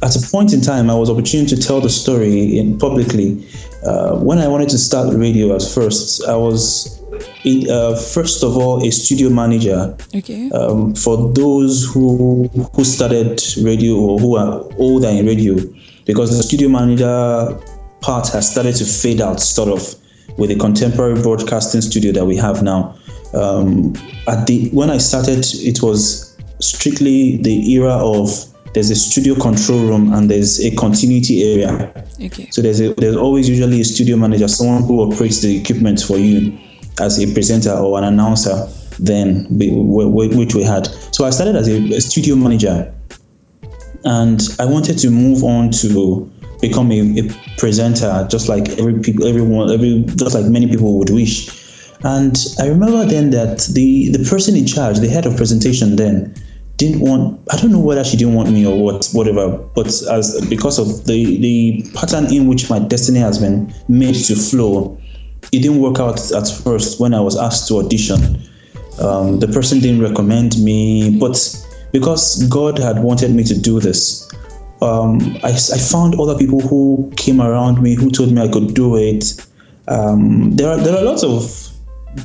at 0.01 0.15
a 0.15 0.31
point 0.31 0.53
in 0.53 0.61
time, 0.61 0.89
I 0.89 0.95
was 0.95 1.09
opportune 1.09 1.45
to 1.47 1.57
tell 1.57 1.79
the 1.79 1.89
story 1.89 2.57
in 2.57 2.77
publicly. 2.77 3.45
Uh, 3.85 4.17
when 4.17 4.37
I 4.37 4.47
wanted 4.47 4.69
to 4.69 4.77
start 4.77 5.13
radio 5.15 5.55
at 5.55 5.61
first, 5.61 6.25
I 6.25 6.35
was 6.35 7.01
uh, 7.69 7.95
first 7.95 8.43
of 8.43 8.57
all 8.57 8.85
a 8.85 8.91
studio 8.91 9.29
manager. 9.29 9.95
Okay. 10.15 10.49
Um, 10.51 10.95
for 10.95 11.31
those 11.33 11.85
who 11.85 12.47
who 12.73 12.83
started 12.83 13.41
radio 13.61 13.95
or 13.95 14.19
who 14.19 14.37
are 14.37 14.63
older 14.77 15.09
in 15.09 15.25
radio, 15.25 15.55
because 16.05 16.35
the 16.35 16.43
studio 16.43 16.69
manager 16.69 17.57
part 18.01 18.27
has 18.29 18.49
started 18.51 18.75
to 18.75 18.85
fade 18.85 19.21
out, 19.21 19.39
sort 19.39 19.69
of, 19.69 19.95
with 20.37 20.49
the 20.49 20.55
contemporary 20.57 21.21
broadcasting 21.21 21.81
studio 21.81 22.11
that 22.13 22.25
we 22.25 22.35
have 22.37 22.63
now. 22.63 22.95
Um, 23.33 23.93
at 24.27 24.45
the 24.47 24.69
when 24.69 24.89
I 24.89 24.97
started, 24.97 25.45
it 25.53 25.81
was 25.81 26.37
strictly 26.59 27.37
the 27.37 27.73
era 27.73 27.93
of 27.93 28.29
there's 28.73 28.89
a 28.89 28.95
studio 28.95 29.35
control 29.35 29.81
room 29.85 30.13
and 30.13 30.29
there's 30.29 30.63
a 30.63 30.75
continuity 30.75 31.43
area. 31.43 31.91
Okay. 32.21 32.49
So 32.51 32.61
there's 32.61 32.79
a, 32.81 32.93
there's 32.95 33.15
always 33.15 33.47
usually 33.47 33.81
a 33.81 33.85
studio 33.85 34.17
manager, 34.17 34.47
someone 34.47 34.83
who 34.83 35.01
operates 35.01 35.41
the 35.41 35.57
equipment 35.57 36.01
for 36.01 36.17
you 36.17 36.57
as 36.99 37.19
a 37.23 37.31
presenter 37.33 37.71
or 37.71 37.97
an 37.97 38.03
announcer. 38.05 38.67
Then 38.99 39.47
which 39.49 40.53
we 40.53 40.61
had. 40.61 40.85
So 41.11 41.25
I 41.25 41.31
started 41.31 41.55
as 41.55 41.67
a, 41.67 41.77
a 41.93 41.99
studio 41.99 42.35
manager, 42.35 42.93
and 44.05 44.39
I 44.59 44.65
wanted 44.65 44.99
to 44.99 45.09
move 45.09 45.43
on 45.43 45.71
to 45.71 46.31
become 46.63 46.91
a, 46.93 47.01
a 47.19 47.23
presenter, 47.57 48.25
just 48.31 48.47
like 48.47 48.69
every 48.79 48.97
people, 49.01 49.27
everyone, 49.27 49.69
every 49.69 50.03
just 50.15 50.33
like 50.33 50.45
many 50.45 50.67
people 50.67 50.97
would 50.97 51.09
wish. 51.09 51.51
And 52.03 52.35
I 52.59 52.67
remember 52.67 53.05
then 53.05 53.29
that 53.31 53.69
the 53.73 54.09
the 54.09 54.23
person 54.29 54.55
in 54.55 54.65
charge, 54.65 54.99
the 54.99 55.09
head 55.09 55.25
of 55.25 55.35
presentation, 55.35 55.97
then 55.97 56.33
didn't 56.77 57.01
want 57.01 57.39
I 57.51 57.57
don't 57.57 57.71
know 57.71 57.79
whether 57.79 58.03
she 58.03 58.17
didn't 58.17 58.33
want 58.33 58.49
me 58.51 58.65
or 58.65 58.75
what 58.83 59.07
whatever 59.13 59.57
but 59.75 59.87
as 60.09 60.43
because 60.49 60.79
of 60.79 61.05
the 61.05 61.37
the 61.39 61.85
pattern 61.93 62.33
in 62.33 62.47
which 62.47 62.69
my 62.69 62.79
destiny 62.79 63.19
has 63.19 63.37
been 63.37 63.71
made 63.87 64.15
to 64.15 64.35
flow 64.35 64.97
it 65.51 65.61
didn't 65.61 65.79
work 65.79 65.99
out 65.99 66.19
at 66.31 66.47
first 66.47 66.99
when 66.99 67.13
I 67.13 67.19
was 67.21 67.37
asked 67.37 67.67
to 67.67 67.77
audition 67.77 68.41
um, 68.99 69.39
the 69.39 69.47
person 69.47 69.81
didn't 69.81 70.01
recommend 70.01 70.57
me 70.63 71.15
but 71.19 71.35
because 71.91 72.43
God 72.47 72.79
had 72.79 73.03
wanted 73.03 73.31
me 73.31 73.43
to 73.43 73.55
do 73.59 73.79
this 73.79 74.31
um, 74.81 75.37
I, 75.43 75.49
I 75.51 75.77
found 75.77 76.19
other 76.19 76.37
people 76.37 76.59
who 76.59 77.11
came 77.15 77.41
around 77.41 77.81
me 77.81 77.95
who 77.95 78.09
told 78.09 78.31
me 78.31 78.41
I 78.41 78.47
could 78.47 78.73
do 78.73 78.97
it. 78.97 79.45
Um, 79.87 80.51
there 80.51 80.69
are 80.69 80.77
there 80.77 80.97
are 80.97 81.03
lots 81.03 81.23
of 81.23 81.69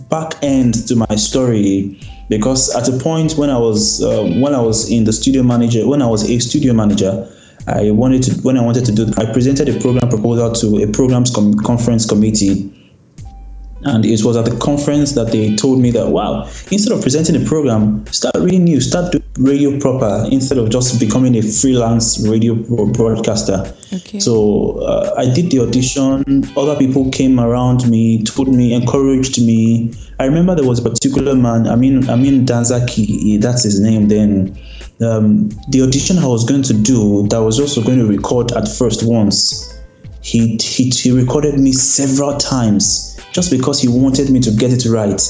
back 0.08 0.34
end 0.42 0.86
to 0.88 0.96
my 0.96 1.16
story 1.16 1.98
because 2.28 2.74
at 2.74 2.88
a 2.88 2.98
point 2.98 3.34
when 3.34 3.50
I 3.50 3.58
was 3.58 4.02
uh, 4.02 4.22
when 4.40 4.54
I 4.54 4.60
was 4.60 4.90
in 4.90 5.04
the 5.04 5.12
studio 5.12 5.42
manager 5.42 5.86
when 5.86 6.02
I 6.02 6.06
was 6.06 6.28
a 6.28 6.38
studio 6.38 6.72
manager 6.72 7.28
I 7.66 7.90
wanted 7.90 8.22
to 8.24 8.34
when 8.42 8.56
I 8.58 8.62
wanted 8.62 8.84
to 8.86 8.92
do 8.92 9.10
I 9.16 9.32
presented 9.32 9.68
a 9.68 9.80
program 9.80 10.08
proposal 10.08 10.52
to 10.52 10.82
a 10.82 10.86
programs 10.86 11.30
com- 11.34 11.54
conference 11.54 12.06
committee 12.06 12.70
and 13.84 14.04
it 14.04 14.22
was 14.24 14.36
at 14.36 14.44
the 14.44 14.56
conference 14.58 15.12
that 15.12 15.30
they 15.30 15.54
told 15.54 15.80
me 15.80 15.90
that 15.90 16.08
wow 16.08 16.42
instead 16.70 16.92
of 16.92 17.00
presenting 17.00 17.40
a 17.40 17.44
program 17.46 18.04
start 18.06 18.34
reading 18.36 18.64
news 18.64 18.88
start 18.88 19.12
doing 19.12 19.24
radio 19.38 19.78
proper 19.78 20.26
instead 20.32 20.58
of 20.58 20.68
just 20.68 20.98
becoming 20.98 21.36
a 21.36 21.42
freelance 21.42 22.26
radio 22.26 22.54
broadcaster. 22.86 23.72
Okay. 23.92 24.18
so 24.18 24.78
uh, 24.80 25.14
i 25.16 25.32
did 25.32 25.50
the 25.50 25.60
audition. 25.60 26.44
Other 26.56 26.76
people 26.76 27.10
came 27.10 27.38
around 27.38 27.88
me 27.88 28.24
told 28.24 28.48
me 28.48 28.74
encouraged 28.74 29.40
me. 29.40 29.94
I 30.18 30.24
remember 30.24 30.54
there 30.56 30.66
was 30.66 30.84
a 30.84 30.90
particular 30.90 31.34
man 31.36 31.68
i 31.68 31.76
mean 31.76 32.08
i 32.10 32.16
mean 32.16 32.44
danzaki 32.44 33.40
that's 33.40 33.62
his 33.62 33.80
name 33.80 34.08
then. 34.08 34.58
Um, 35.00 35.50
the 35.68 35.82
audition 35.82 36.18
i 36.18 36.26
was 36.26 36.44
going 36.44 36.62
to 36.64 36.74
do 36.74 37.28
that 37.28 37.40
was 37.40 37.60
also 37.60 37.82
going 37.82 37.98
to 37.98 38.06
record 38.06 38.52
at 38.52 38.66
first 38.66 39.06
once. 39.06 39.74
He, 40.20 40.58
he, 40.60 40.90
he 40.90 41.12
recorded 41.12 41.58
me 41.58 41.72
several 41.72 42.36
times 42.36 43.17
just 43.32 43.50
because 43.50 43.80
he 43.80 43.88
wanted 43.88 44.30
me 44.30 44.40
to 44.40 44.50
get 44.50 44.72
it 44.72 44.86
right 44.88 45.20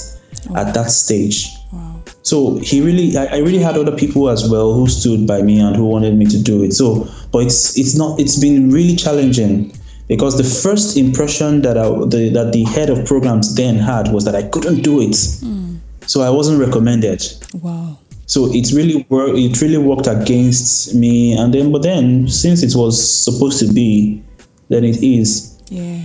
at 0.57 0.75
that 0.75 0.90
stage. 0.90 1.49
Wow. 1.73 2.02
So 2.23 2.59
he 2.59 2.81
really, 2.81 3.17
I, 3.17 3.37
I, 3.37 3.38
really 3.38 3.59
had 3.59 3.76
other 3.76 3.97
people 3.97 4.28
as 4.28 4.49
well 4.50 4.75
who 4.75 4.87
stood 4.88 5.26
by 5.26 5.43
me 5.43 5.61
and 5.61 5.75
who 5.75 5.87
wanted 5.87 6.17
me 6.17 6.26
to 6.26 6.43
do 6.43 6.62
it. 6.62 6.73
So, 6.73 7.09
but 7.33 7.40
it's 7.40 7.78
it's 7.78 7.97
not, 7.97 8.21
it's 8.21 8.38
been 8.38 8.71
really 8.71 8.97
challenging 8.97 9.73
because 10.09 10.37
the 10.37 10.45
first 10.45 10.97
impression 10.97 11.62
that 11.62 11.76
I, 11.78 11.88
the, 11.88 12.31
that 12.35 12.52
the 12.52 12.64
head 12.64 12.90
of 12.90 13.07
programs 13.07 13.55
then 13.55 13.76
had 13.76 14.12
was 14.12 14.25
that 14.25 14.35
I 14.35 14.43
couldn't 14.49 14.83
do 14.83 15.00
it. 15.00 15.11
Mm. 15.11 15.78
So 16.07 16.23
I 16.23 16.31
wasn't 16.31 16.61
recommended. 16.61 17.23
Wow. 17.55 17.99
So 18.26 18.52
it 18.52 18.73
really 18.73 19.07
worked. 19.09 19.38
It 19.38 19.61
really 19.62 19.78
worked 19.78 20.07
against 20.07 20.95
me, 20.95 21.33
and 21.33 21.52
then 21.52 21.73
but 21.73 21.83
then 21.83 22.28
since 22.28 22.62
it 22.62 22.75
was 22.76 23.25
supposed 23.25 23.59
to 23.61 23.73
be, 23.73 24.23
then 24.69 24.85
it 24.85 25.02
is. 25.02 25.59
Yeah, 25.71 26.05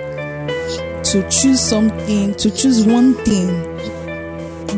to 1.08 1.26
choose 1.30 1.58
something, 1.58 2.34
to 2.34 2.50
choose 2.50 2.84
one 2.84 3.14
thing 3.24 3.46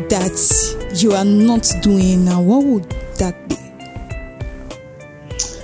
that 0.09 0.97
you 1.03 1.11
are 1.11 1.25
not 1.25 1.69
doing 1.83 2.25
now, 2.25 2.41
what 2.41 2.65
would 2.65 2.89
that 3.19 3.49
be? 3.49 3.57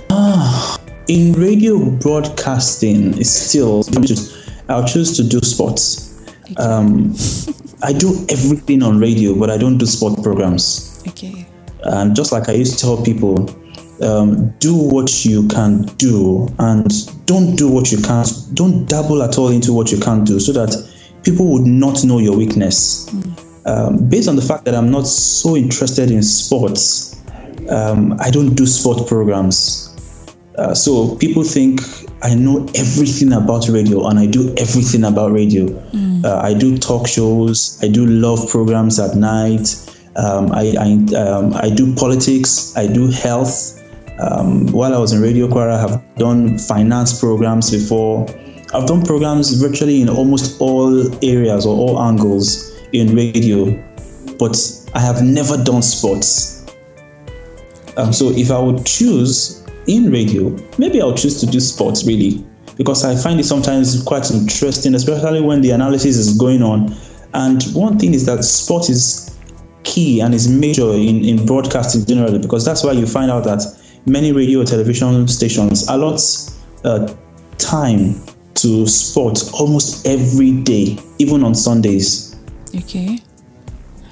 Ah, 0.09 0.77
in 1.07 1.31
radio 1.33 1.89
broadcasting, 1.89 3.17
it's 3.17 3.29
still 3.29 3.81
I'll 4.67 4.85
choose 4.85 5.15
to 5.15 5.23
do 5.23 5.39
sports. 5.39 6.21
Um, 6.57 7.15
I 7.81 7.93
do 7.93 8.25
everything 8.27 8.83
on 8.83 8.99
radio, 8.99 9.35
but 9.35 9.49
I 9.49 9.55
don't 9.55 9.77
do 9.77 9.85
sport 9.85 10.21
programs. 10.21 11.01
Okay. 11.07 11.47
And 11.83 12.13
just 12.13 12.33
like 12.33 12.49
I 12.49 12.51
used 12.51 12.77
to 12.79 12.85
tell 12.85 13.01
people, 13.01 13.47
um, 14.01 14.49
do 14.59 14.75
what 14.75 15.25
you 15.25 15.47
can 15.47 15.83
do 15.97 16.47
and 16.59 16.91
don't 17.25 17.55
do 17.55 17.69
what 17.69 17.91
you 17.91 18.01
can't. 18.01 18.31
Don't 18.53 18.85
dabble 18.85 19.23
at 19.23 19.37
all 19.37 19.49
into 19.49 19.73
what 19.73 19.91
you 19.91 19.99
can't 19.99 20.25
do 20.25 20.39
so 20.39 20.51
that 20.53 20.75
people 21.23 21.51
would 21.51 21.65
not 21.65 22.03
know 22.03 22.19
your 22.19 22.35
weakness. 22.35 23.09
Mm. 23.09 23.43
Um, 23.67 24.09
based 24.09 24.29
on 24.29 24.37
the 24.37 24.41
fact 24.41 24.65
that 24.65 24.75
I'm 24.75 24.89
not 24.89 25.07
so 25.07 25.57
interested 25.57 26.09
in 26.09 26.23
sports, 26.23 27.21
um, 27.69 28.15
I 28.19 28.31
don't 28.31 28.55
do 28.55 28.65
sport 28.65 29.07
programs. 29.07 29.93
Uh, 30.57 30.73
so 30.73 31.15
people 31.17 31.43
think 31.43 31.81
I 32.23 32.33
know 32.33 32.65
everything 32.75 33.33
about 33.33 33.67
radio 33.67 34.07
and 34.07 34.17
I 34.17 34.25
do 34.25 34.53
everything 34.57 35.03
about 35.03 35.31
radio. 35.31 35.65
Mm. 35.65 36.25
Uh, 36.25 36.39
I 36.41 36.53
do 36.53 36.77
talk 36.77 37.07
shows, 37.07 37.79
I 37.83 37.87
do 37.87 38.05
love 38.05 38.49
programs 38.49 38.99
at 38.99 39.15
night, 39.15 39.75
um, 40.15 40.51
I, 40.51 40.73
I, 40.79 41.15
um, 41.15 41.53
I 41.53 41.69
do 41.69 41.93
politics, 41.95 42.75
I 42.75 42.87
do 42.87 43.07
health. 43.11 43.76
Um, 44.19 44.65
while 44.67 44.95
I 44.95 44.97
was 44.97 45.13
in 45.13 45.21
Radio 45.21 45.47
I 45.57 45.79
have 45.79 46.03
done 46.15 46.57
finance 46.57 47.19
programs 47.19 47.69
before. 47.69 48.27
I've 48.73 48.87
done 48.87 49.03
programs 49.05 49.53
virtually 49.53 50.01
in 50.01 50.09
almost 50.09 50.59
all 50.59 51.07
areas 51.23 51.65
or 51.65 51.77
all 51.77 52.01
angles 52.01 52.75
in 52.93 53.15
radio, 53.15 53.65
but 54.39 54.57
I 54.93 54.99
have 54.99 55.21
never 55.21 55.61
done 55.63 55.81
sports. 55.81 56.65
Um, 57.95 58.11
so 58.11 58.31
if 58.31 58.51
I 58.51 58.59
would 58.59 58.85
choose 58.85 59.65
in 59.87 60.11
radio, 60.11 60.55
maybe 60.77 61.01
I'll 61.01 61.15
choose 61.15 61.39
to 61.41 61.45
do 61.45 61.59
sports 61.59 62.05
really 62.05 62.45
because 62.75 63.05
I 63.05 63.15
find 63.15 63.39
it 63.39 63.45
sometimes 63.45 64.03
quite 64.03 64.29
interesting, 64.31 64.95
especially 64.95 65.41
when 65.41 65.61
the 65.61 65.71
analysis 65.71 66.17
is 66.17 66.37
going 66.37 66.61
on. 66.61 66.95
And 67.33 67.63
one 67.73 67.97
thing 67.97 68.13
is 68.13 68.25
that 68.25 68.43
sport 68.43 68.89
is 68.89 69.37
key 69.83 70.19
and 70.19 70.33
is 70.33 70.47
major 70.49 70.91
in, 70.91 71.23
in 71.23 71.45
broadcasting 71.45 72.05
generally 72.05 72.39
because 72.39 72.65
that's 72.65 72.83
why 72.83 72.91
you 72.91 73.07
find 73.07 73.31
out 73.31 73.45
that 73.45 73.63
many 74.07 74.31
radio 74.31 74.63
television 74.63 75.27
stations 75.27 75.87
allot 75.89 76.21
uh, 76.85 77.13
time 77.57 78.15
to 78.55 78.87
sport 78.87 79.39
almost 79.53 80.07
every 80.07 80.51
day, 80.63 80.97
even 81.19 81.43
on 81.43 81.53
Sundays. 81.53 82.35
Okay. 82.75 83.19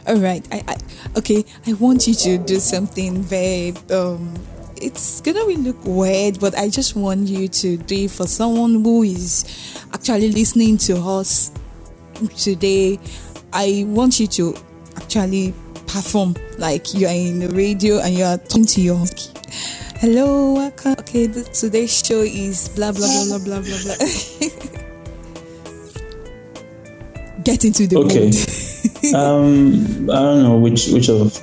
All 0.08 0.18
right. 0.18 0.46
I, 0.52 0.64
I 0.68 0.78
okay. 1.18 1.44
I 1.66 1.74
want 1.74 2.08
you 2.08 2.14
to 2.14 2.38
do 2.38 2.60
something 2.60 3.24
very 3.24 3.74
um 3.90 4.36
it's 4.82 5.22
gonna 5.22 5.40
really 5.46 5.64
look 5.64 5.78
weird, 5.86 6.40
but 6.40 6.56
I 6.58 6.70
just 6.70 6.96
want 6.96 7.28
you 7.28 7.48
to 7.48 7.78
do 7.78 8.06
it 8.06 8.12
for 8.12 8.28
someone 8.28 8.84
who 8.84 9.04
is 9.04 9.84
actually 9.94 10.32
listening 10.32 10.78
to 10.80 10.98
us 10.98 11.52
today. 12.38 13.00
I 13.54 13.86
want 13.88 14.20
you 14.20 14.28
to 14.28 14.56
actually 14.98 15.54
perform 15.88 16.36
like 16.58 16.94
you 16.94 17.08
are 17.08 17.14
in 17.14 17.40
the 17.40 17.50
radio 17.50 18.00
and 18.00 18.14
you 18.14 18.26
are 18.26 18.38
talking 18.38 18.66
to 18.66 18.82
your 18.82 19.06
hello 20.06 20.54
welcome 20.54 20.94
okay 21.00 21.26
today's 21.26 22.06
show 22.06 22.22
is 22.22 22.70
blah 22.76 22.92
blah 22.92 23.08
blah 23.08 23.26
blah 23.40 23.40
blah 23.40 23.60
blah 23.60 23.78
blah 23.82 23.96
get 27.44 27.66
into 27.66 27.88
the 27.88 27.98
okay 27.98 28.30
um 29.18 29.74
i 30.12 30.22
don't 30.22 30.44
know 30.44 30.60
which 30.60 30.90
which 30.90 31.10
of 31.10 31.36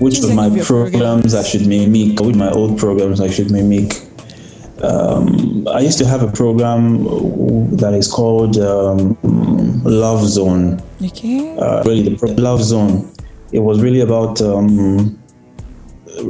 which 0.00 0.20
of 0.20 0.34
my 0.34 0.48
programs, 0.48 0.66
programs 0.66 1.34
I 1.34 1.42
should 1.42 1.66
mimic, 1.66 2.18
which 2.20 2.34
my 2.34 2.50
old 2.50 2.78
programs 2.78 3.20
I 3.20 3.28
should 3.28 3.50
mimic. 3.50 3.92
Um, 4.82 5.68
I 5.68 5.80
used 5.80 5.98
to 5.98 6.06
have 6.06 6.22
a 6.22 6.32
program 6.32 7.04
that 7.76 7.92
is 7.94 8.10
called 8.10 8.56
um, 8.58 9.16
Love 9.84 10.26
Zone. 10.26 10.80
Okay. 11.00 11.56
Uh, 11.58 11.84
really, 11.84 12.12
the 12.12 12.34
Love 12.40 12.60
Zone. 12.62 13.08
It 13.52 13.60
was 13.60 13.80
really 13.80 14.00
about 14.00 14.40
um, 14.40 15.16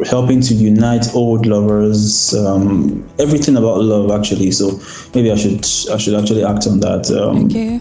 helping 0.07 0.41
to 0.43 0.55
unite 0.55 1.15
old 1.15 1.47
lovers. 1.47 2.35
Um, 2.35 3.09
everything 3.19 3.57
about 3.57 3.81
love, 3.81 4.11
actually. 4.11 4.51
So 4.51 4.81
maybe 5.15 5.31
I 5.31 5.37
should 5.37 5.65
I 5.93 5.99
should 5.99 6.15
actually 6.15 6.45
act 6.45 6.67
on 6.67 6.81
that. 6.81 7.11
Um, 7.11 7.47
okay. 7.47 7.81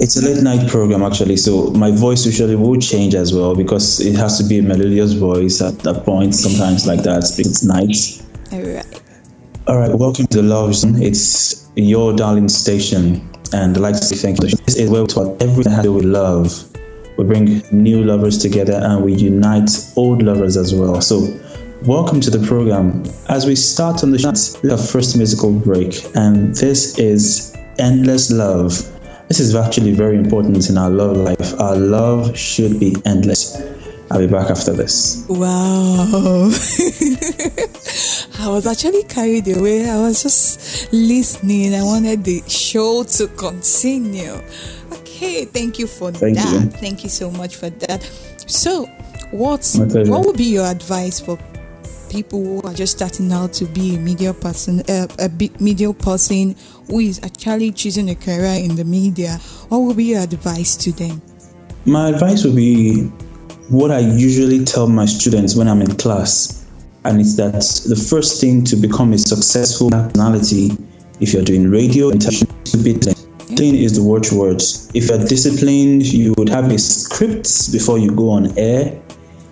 It's 0.00 0.16
a 0.16 0.28
late 0.28 0.42
night 0.42 0.68
program 0.68 1.04
actually, 1.04 1.36
so 1.36 1.70
my 1.70 1.92
voice 1.92 2.26
usually 2.26 2.56
will 2.56 2.80
change 2.80 3.14
as 3.14 3.32
well 3.32 3.54
because 3.54 4.00
it 4.00 4.16
has 4.16 4.38
to 4.38 4.44
be 4.44 4.58
a 4.58 4.62
melodious 4.62 5.12
voice 5.12 5.62
at 5.62 5.78
that 5.80 6.04
point, 6.04 6.34
sometimes 6.34 6.84
like 6.84 7.04
that. 7.04 7.22
It's 7.38 7.62
night. 7.62 8.20
All 8.50 8.74
right. 8.74 9.02
All 9.68 9.78
right, 9.78 9.94
welcome 9.94 10.26
to 10.26 10.38
the 10.38 10.42
Love 10.42 10.74
Zone. 10.74 11.00
It's 11.00 11.70
your 11.76 12.12
darling 12.12 12.48
station, 12.48 13.30
and 13.52 13.76
I'd 13.76 13.80
like 13.80 13.94
to 13.94 14.04
say 14.04 14.16
thank 14.16 14.42
you. 14.42 14.48
This 14.48 14.76
is 14.76 14.90
where 14.90 15.02
we 15.02 15.06
talk 15.06 15.40
everything 15.40 15.76
to 15.76 15.82
do 15.82 15.92
with 15.92 16.04
love. 16.04 16.73
We 17.16 17.24
bring 17.24 17.62
new 17.70 18.02
lovers 18.02 18.38
together 18.38 18.80
and 18.82 19.04
we 19.04 19.14
unite 19.14 19.70
old 19.96 20.22
lovers 20.22 20.56
as 20.56 20.74
well. 20.74 21.00
So, 21.00 21.38
welcome 21.82 22.20
to 22.20 22.30
the 22.30 22.44
program. 22.46 23.04
As 23.28 23.46
we 23.46 23.56
start 23.56 24.02
on 24.02 24.10
the 24.10 24.18
show, 24.18 24.30
this 24.30 24.62
is 24.62 24.70
our 24.72 24.78
first 24.78 25.16
musical 25.16 25.52
break, 25.52 26.04
and 26.16 26.54
this 26.54 26.98
is 26.98 27.56
Endless 27.78 28.30
Love 28.30 28.90
this 29.28 29.40
is 29.40 29.54
actually 29.54 29.92
very 29.92 30.18
important 30.18 30.68
in 30.68 30.76
our 30.76 30.90
love 30.90 31.16
life. 31.16 31.58
Our 31.58 31.76
love 31.76 32.36
should 32.36 32.78
be 32.78 32.94
endless. 33.06 33.56
I'll 34.10 34.18
be 34.18 34.26
back 34.26 34.50
after 34.50 34.72
this. 34.72 35.24
Wow. 35.28 36.50
I 38.38 38.48
was 38.48 38.66
actually 38.66 39.04
carried 39.04 39.48
away. 39.48 39.88
I 39.88 39.98
was 39.98 40.22
just 40.22 40.92
listening. 40.92 41.74
I 41.74 41.82
wanted 41.82 42.22
the 42.22 42.42
show 42.46 43.04
to 43.04 43.28
continue. 43.28 44.42
Okay, 45.24 45.44
thank 45.46 45.78
you 45.78 45.86
for 45.86 46.12
thank 46.12 46.36
that. 46.36 46.52
You. 46.52 46.60
Thank 46.70 47.02
you 47.02 47.10
so 47.10 47.30
much 47.30 47.56
for 47.56 47.70
that. 47.70 48.02
So, 48.46 48.86
what's 49.30 49.76
what 49.78 50.26
would 50.26 50.36
be 50.36 50.44
your 50.44 50.66
advice 50.66 51.20
for 51.20 51.38
people 52.10 52.44
who 52.44 52.62
are 52.62 52.74
just 52.74 52.96
starting 52.96 53.32
out 53.32 53.52
to 53.54 53.64
be 53.64 53.96
a 53.96 53.98
media 53.98 54.32
person, 54.32 54.80
uh, 54.88 55.08
a 55.18 55.28
media 55.60 55.92
person 55.92 56.54
who 56.88 57.00
is 57.00 57.20
actually 57.24 57.72
choosing 57.72 58.10
a 58.10 58.14
career 58.14 58.62
in 58.62 58.76
the 58.76 58.84
media, 58.84 59.38
what 59.68 59.78
would 59.78 59.96
be 59.96 60.04
your 60.04 60.20
advice 60.20 60.76
to 60.76 60.92
them? 60.92 61.20
My 61.86 62.10
advice 62.10 62.44
would 62.44 62.54
be 62.54 63.06
what 63.68 63.90
I 63.90 63.98
usually 63.98 64.64
tell 64.64 64.86
my 64.86 65.06
students 65.06 65.56
when 65.56 65.66
I'm 65.66 65.80
in 65.80 65.96
class, 65.96 66.64
and 67.04 67.20
it's 67.20 67.36
that 67.36 67.52
the 67.88 67.96
first 67.96 68.40
thing 68.40 68.62
to 68.64 68.76
become 68.76 69.12
a 69.12 69.18
successful 69.18 69.90
personality, 69.90 70.70
if 71.20 71.32
you're 71.32 71.42
doing 71.44 71.68
radio 71.70 72.10
and 72.10 72.20
television, 72.20 73.23
Thing 73.56 73.74
is 73.74 73.96
the 73.96 74.02
watchword. 74.02 74.62
If 74.94 75.08
you're 75.08 75.26
disciplined, 75.26 76.04
you 76.06 76.34
would 76.38 76.48
have 76.48 76.70
a 76.70 76.78
script 76.78 77.72
before 77.72 77.98
you 77.98 78.10
go 78.10 78.30
on 78.30 78.58
air 78.58 79.00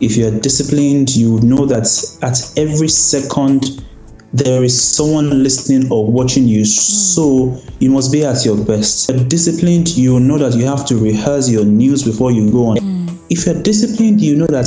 if 0.02 0.16
you're 0.16 0.36
disciplined, 0.40 1.14
you 1.14 1.34
would 1.34 1.44
know 1.44 1.64
that 1.64 1.86
at 2.22 2.58
every 2.58 2.88
second 2.88 3.86
there 4.32 4.64
is 4.64 4.74
someone 4.82 5.44
listening 5.44 5.92
or 5.92 6.10
watching 6.10 6.48
you. 6.48 6.64
So 6.64 7.56
you 7.78 7.88
must 7.90 8.10
be 8.10 8.24
at 8.24 8.44
your 8.44 8.56
best. 8.64 9.08
If 9.08 9.16
you're 9.16 9.28
disciplined, 9.28 9.96
you 9.96 10.18
know 10.18 10.38
that 10.38 10.54
you 10.58 10.66
have 10.66 10.84
to 10.86 10.96
rehearse 10.96 11.48
your 11.48 11.64
news 11.64 12.02
before 12.02 12.32
you 12.32 12.50
go 12.50 12.66
on. 12.66 12.78
Mm. 12.78 13.16
If 13.30 13.46
you're 13.46 13.62
disciplined, 13.62 14.20
you 14.20 14.34
know 14.34 14.48
that 14.48 14.66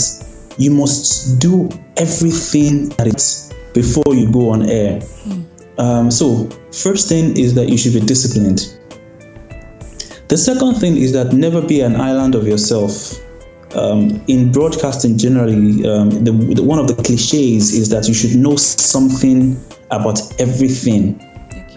you 0.57 0.71
must 0.71 1.41
do 1.41 1.67
everything 1.97 2.89
that 2.95 3.07
is 3.07 3.53
before 3.73 4.15
you 4.15 4.31
go 4.31 4.51
on 4.51 4.69
air. 4.69 4.99
Mm. 5.01 5.45
Um, 5.77 6.11
so, 6.11 6.47
first 6.71 7.09
thing 7.09 7.37
is 7.37 7.53
that 7.55 7.67
you 7.67 7.77
should 7.77 7.93
be 7.93 7.99
disciplined. 7.99 8.74
The 10.27 10.37
second 10.37 10.75
thing 10.75 10.97
is 10.97 11.13
that 11.13 11.33
never 11.33 11.61
be 11.61 11.81
an 11.81 11.95
island 11.95 12.35
of 12.35 12.47
yourself 12.47 13.19
um, 13.75 14.23
in 14.27 14.51
broadcasting 14.51 15.17
generally, 15.17 15.85
um, 15.87 16.09
the, 16.09 16.31
the, 16.31 16.63
one 16.63 16.79
of 16.79 16.87
the 16.87 16.95
cliches 16.95 17.73
is 17.73 17.89
that 17.89 18.07
you 18.07 18.13
should 18.13 18.35
know 18.35 18.55
something 18.55 19.59
about 19.91 20.19
everything, 20.39 21.19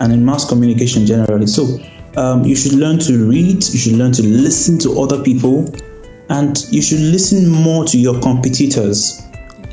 and 0.00 0.12
in 0.12 0.24
mass 0.24 0.48
communication 0.48 1.04
generally. 1.06 1.46
So 1.46 1.78
um, 2.16 2.44
you 2.44 2.54
should 2.54 2.74
learn 2.74 2.98
to 3.00 3.28
read, 3.28 3.64
you 3.68 3.78
should 3.78 3.94
learn 3.94 4.12
to 4.12 4.22
listen 4.22 4.78
to 4.80 5.00
other 5.00 5.22
people, 5.22 5.74
and 6.30 6.64
you 6.70 6.82
should 6.82 7.00
listen 7.00 7.48
more 7.48 7.84
to 7.86 7.98
your 7.98 8.20
competitors 8.20 9.22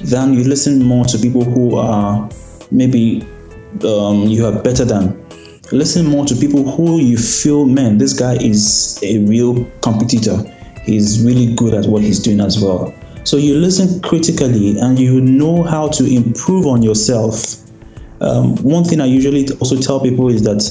than 0.01 0.33
you 0.33 0.43
listen 0.43 0.83
more 0.83 1.05
to 1.05 1.17
people 1.17 1.43
who 1.43 1.75
are 1.75 2.29
maybe 2.71 3.21
um, 3.83 4.23
you 4.23 4.45
are 4.45 4.63
better 4.63 4.83
than. 4.85 5.24
Listen 5.71 6.05
more 6.05 6.25
to 6.25 6.35
people 6.35 6.69
who 6.69 6.99
you 6.99 7.17
feel, 7.17 7.65
man, 7.65 7.97
this 7.97 8.13
guy 8.13 8.35
is 8.35 8.99
a 9.03 9.19
real 9.25 9.65
competitor 9.81 10.43
he's 10.85 11.23
really 11.23 11.53
good 11.55 11.73
at 11.73 11.85
what 11.85 12.01
he's 12.01 12.19
doing 12.19 12.39
as 12.39 12.59
well. 12.61 12.93
So 13.23 13.37
you 13.37 13.55
listen 13.55 14.01
critically 14.01 14.77
and 14.77 14.99
you 14.99 15.19
know 15.19 15.63
how 15.63 15.87
to 15.89 16.05
improve 16.05 16.67
on 16.67 16.83
yourself. 16.83 17.55
Um, 18.21 18.55
one 18.57 18.83
thing 18.83 19.01
I 19.01 19.05
usually 19.05 19.47
also 19.59 19.77
tell 19.77 19.99
people 19.99 20.29
is 20.29 20.43
that 20.43 20.63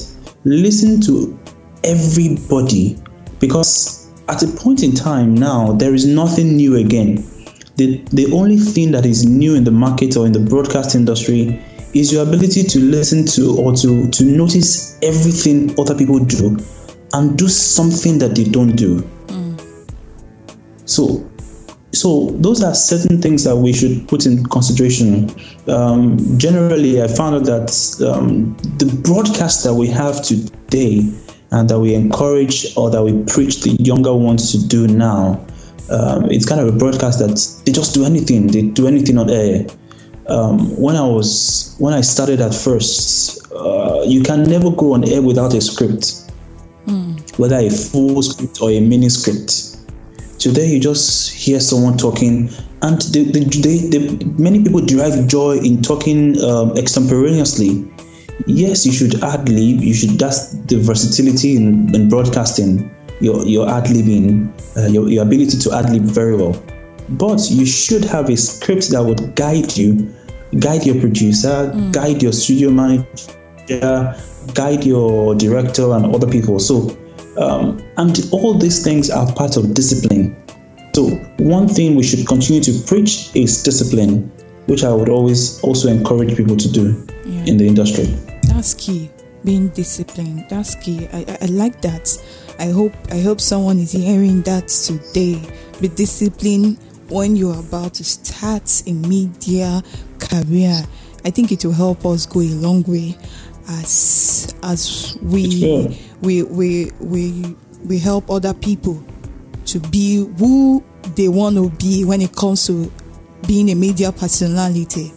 listen 0.45 1.01
to 1.01 1.37
everybody 1.83 2.97
because 3.39 4.09
at 4.29 4.41
a 4.41 4.47
point 4.47 4.83
in 4.83 4.93
time 4.93 5.35
now, 5.35 5.73
there 5.73 5.93
is 5.93 6.05
nothing 6.05 6.55
new 6.55 6.77
again. 6.77 7.27
The, 7.75 7.97
the 8.11 8.31
only 8.31 8.57
thing 8.57 8.91
that 8.91 9.05
is 9.05 9.25
new 9.25 9.53
in 9.55 9.65
the 9.65 9.71
market 9.71 10.15
or 10.15 10.25
in 10.25 10.31
the 10.31 10.39
broadcast 10.39 10.95
industry 10.95 11.61
is 11.95 12.11
your 12.11 12.23
ability 12.23 12.61
to 12.61 12.79
listen 12.79 13.25
to 13.25 13.57
or 13.57 13.73
to, 13.73 14.09
to 14.11 14.25
notice 14.25 14.99
everything 15.01 15.73
other 15.79 15.95
people 15.95 16.19
do 16.19 16.57
and 17.13 17.37
do 17.37 17.47
something 17.47 18.19
that 18.19 18.35
they 18.35 18.43
don't 18.43 18.75
do. 18.75 19.09
So, 20.83 21.27
so 21.93 22.31
those 22.31 22.61
are 22.61 22.75
certain 22.75 23.21
things 23.21 23.45
that 23.45 23.55
we 23.55 23.71
should 23.71 24.07
put 24.09 24.25
in 24.25 24.43
consideration. 24.43 25.31
Um, 25.69 26.17
generally, 26.37 27.01
I 27.01 27.07
found 27.07 27.35
out 27.35 27.45
that 27.45 28.05
um, 28.05 28.57
the 28.77 28.85
broadcast 29.01 29.63
that 29.63 29.73
we 29.73 29.87
have 29.87 30.21
today 30.21 31.09
and 31.51 31.69
that 31.69 31.79
we 31.79 31.95
encourage 31.95 32.75
or 32.75 32.91
that 32.91 33.01
we 33.01 33.23
preach 33.23 33.61
the 33.61 33.71
younger 33.79 34.13
ones 34.13 34.51
to 34.51 34.67
do 34.67 34.85
now, 34.87 35.45
um, 35.89 36.29
it's 36.29 36.45
kind 36.45 36.59
of 36.59 36.67
a 36.67 36.77
broadcast 36.77 37.19
that 37.19 37.63
they 37.65 37.71
just 37.71 37.93
do 37.93 38.03
anything. 38.03 38.47
They 38.47 38.63
do 38.63 38.85
anything 38.85 39.17
on 39.17 39.29
air. 39.29 39.65
Um, 40.27 40.75
when 40.79 40.95
I 40.95 41.05
was 41.05 41.75
when 41.79 41.93
I 41.93 42.01
started 42.01 42.41
at 42.41 42.53
first, 42.53 43.51
uh, 43.51 44.03
you 44.05 44.23
can 44.23 44.43
never 44.43 44.71
go 44.71 44.93
on 44.93 45.07
air 45.07 45.21
without 45.21 45.53
a 45.53 45.61
script, 45.61 46.31
mm. 46.87 47.37
whether 47.37 47.57
a 47.57 47.69
full 47.69 48.21
script 48.23 48.61
or 48.61 48.71
a 48.71 48.79
mini 48.79 49.09
script. 49.09 49.77
Today, 50.39 50.67
you 50.67 50.79
just 50.79 51.31
hear 51.31 51.59
someone 51.59 51.97
talking, 51.97 52.49
and 52.81 53.01
they, 53.13 53.23
they, 53.23 53.77
they, 53.87 54.25
many 54.37 54.63
people 54.63 54.81
derive 54.81 55.27
joy 55.27 55.57
in 55.57 55.81
talking 55.81 56.41
um, 56.43 56.77
extemporaneously. 56.77 57.89
Yes, 58.47 58.85
you 58.85 58.91
should 58.91 59.23
ad 59.23 59.47
lib. 59.47 59.81
You 59.81 59.93
should. 59.93 60.19
That's 60.19 60.53
the 60.65 60.77
versatility 60.77 61.55
in, 61.55 61.93
in 61.95 62.09
broadcasting. 62.09 62.91
Your 63.21 63.45
your 63.45 63.69
ad 63.69 63.85
libbing, 63.85 64.51
uh, 64.75 64.87
your, 64.87 65.07
your 65.07 65.23
ability 65.23 65.57
to 65.59 65.71
ad 65.71 65.89
lib 65.89 66.03
very 66.03 66.35
well 66.35 66.61
but 67.09 67.49
you 67.49 67.65
should 67.65 68.03
have 68.05 68.29
a 68.29 68.37
script 68.37 68.89
that 68.91 69.03
would 69.03 69.35
guide 69.35 69.77
you, 69.77 70.13
guide 70.59 70.85
your 70.85 70.99
producer, 70.99 71.71
mm. 71.73 71.91
guide 71.91 72.21
your 72.21 72.31
studio 72.31 72.69
manager, 72.69 74.15
guide 74.53 74.83
your 74.83 75.35
director, 75.35 75.91
and 75.93 76.13
other 76.15 76.27
people. 76.27 76.59
So, 76.59 76.97
um, 77.37 77.83
and 77.97 78.27
all 78.31 78.53
these 78.53 78.83
things 78.83 79.09
are 79.09 79.31
part 79.33 79.57
of 79.57 79.73
discipline. 79.73 80.35
So, 80.93 81.09
one 81.37 81.67
thing 81.67 81.95
we 81.95 82.03
should 82.03 82.25
continue 82.27 82.61
to 82.63 82.71
preach 82.87 83.35
is 83.35 83.61
discipline, 83.63 84.31
which 84.67 84.83
I 84.83 84.93
would 84.93 85.09
always 85.09 85.59
also 85.61 85.89
encourage 85.89 86.35
people 86.35 86.55
to 86.55 86.71
do 86.71 87.05
yeah. 87.25 87.45
in 87.45 87.57
the 87.57 87.67
industry. 87.67 88.05
That's 88.43 88.73
key. 88.73 89.11
Being 89.43 89.67
disciplined. 89.69 90.45
That's 90.49 90.73
key. 90.73 91.07
I, 91.13 91.17
I, 91.17 91.37
I 91.41 91.45
like 91.47 91.79
that. 91.81 92.09
I 92.57 92.67
hope 92.67 92.93
I 93.11 93.19
hope 93.19 93.41
someone 93.41 93.77
is 93.77 93.91
hearing 93.91 94.41
that 94.43 94.69
today. 94.69 95.39
Be 95.81 95.89
disciplined 95.89 96.77
when 97.09 97.35
you're 97.35 97.59
about 97.59 97.93
to 97.95 98.03
start 98.03 98.83
a 98.87 98.93
media 98.93 99.81
career. 100.19 100.83
I 101.23 101.29
think 101.31 101.51
it 101.51 101.65
will 101.65 101.73
help 101.73 102.05
us 102.05 102.25
go 102.25 102.41
a 102.41 102.53
long 102.53 102.83
way 102.83 103.17
as 103.67 104.55
as 104.63 105.17
we 105.21 105.97
we 106.21 106.43
we 106.43 106.91
we 106.99 107.55
we 107.85 107.99
help 107.99 108.29
other 108.29 108.53
people 108.53 109.03
to 109.65 109.79
be 109.79 110.25
who 110.37 110.83
they 111.15 111.27
want 111.27 111.55
to 111.55 111.69
be 111.77 112.05
when 112.05 112.21
it 112.21 112.35
comes 112.35 112.67
to 112.67 112.91
being 113.47 113.69
a 113.71 113.75
media 113.75 114.11
personality. 114.11 115.11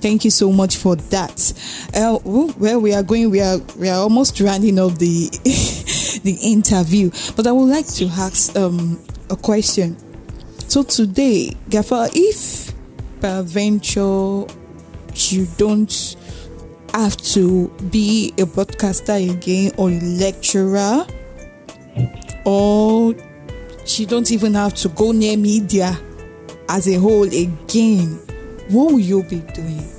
Thank 0.00 0.24
you 0.24 0.30
so 0.30 0.50
much 0.50 0.76
for 0.76 0.96
that. 0.96 1.52
Uh, 1.94 2.18
where 2.18 2.78
we 2.78 2.94
are 2.94 3.02
going, 3.02 3.30
we 3.30 3.40
are 3.40 3.58
we 3.76 3.88
are 3.88 3.98
almost 3.98 4.40
rounding 4.40 4.78
up 4.78 4.96
the 4.98 5.28
the 6.22 6.38
interview, 6.42 7.10
but 7.36 7.46
I 7.46 7.52
would 7.52 7.68
like 7.68 7.86
to 7.94 8.06
ask 8.06 8.56
um, 8.56 9.00
a 9.28 9.36
question. 9.36 9.96
So 10.70 10.84
today, 10.84 11.56
Gafar, 11.68 12.10
if 12.14 12.72
peradventure 13.20 14.46
you 15.34 15.48
don't 15.56 16.16
have 16.94 17.16
to 17.16 17.68
be 17.90 18.32
a 18.38 18.46
broadcaster 18.46 19.14
again 19.14 19.72
or 19.76 19.90
a 19.90 19.98
lecturer, 19.98 21.04
or 22.44 23.16
you 23.86 24.06
don't 24.06 24.30
even 24.30 24.54
have 24.54 24.74
to 24.74 24.88
go 24.90 25.10
near 25.10 25.36
media 25.36 25.98
as 26.68 26.86
a 26.86 26.94
whole 27.00 27.24
again, 27.24 28.20
what 28.68 28.92
will 28.92 29.00
you 29.00 29.24
be 29.24 29.40
doing? 29.40 29.90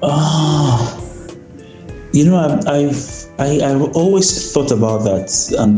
Ah, 0.00 0.96
you 2.12 2.24
know, 2.24 2.36
I've, 2.36 2.68
I've 2.68 3.26
I, 3.40 3.66
I've 3.68 3.96
always 3.96 4.52
thought 4.52 4.70
about 4.70 4.98
that, 4.98 5.56
and 5.58 5.76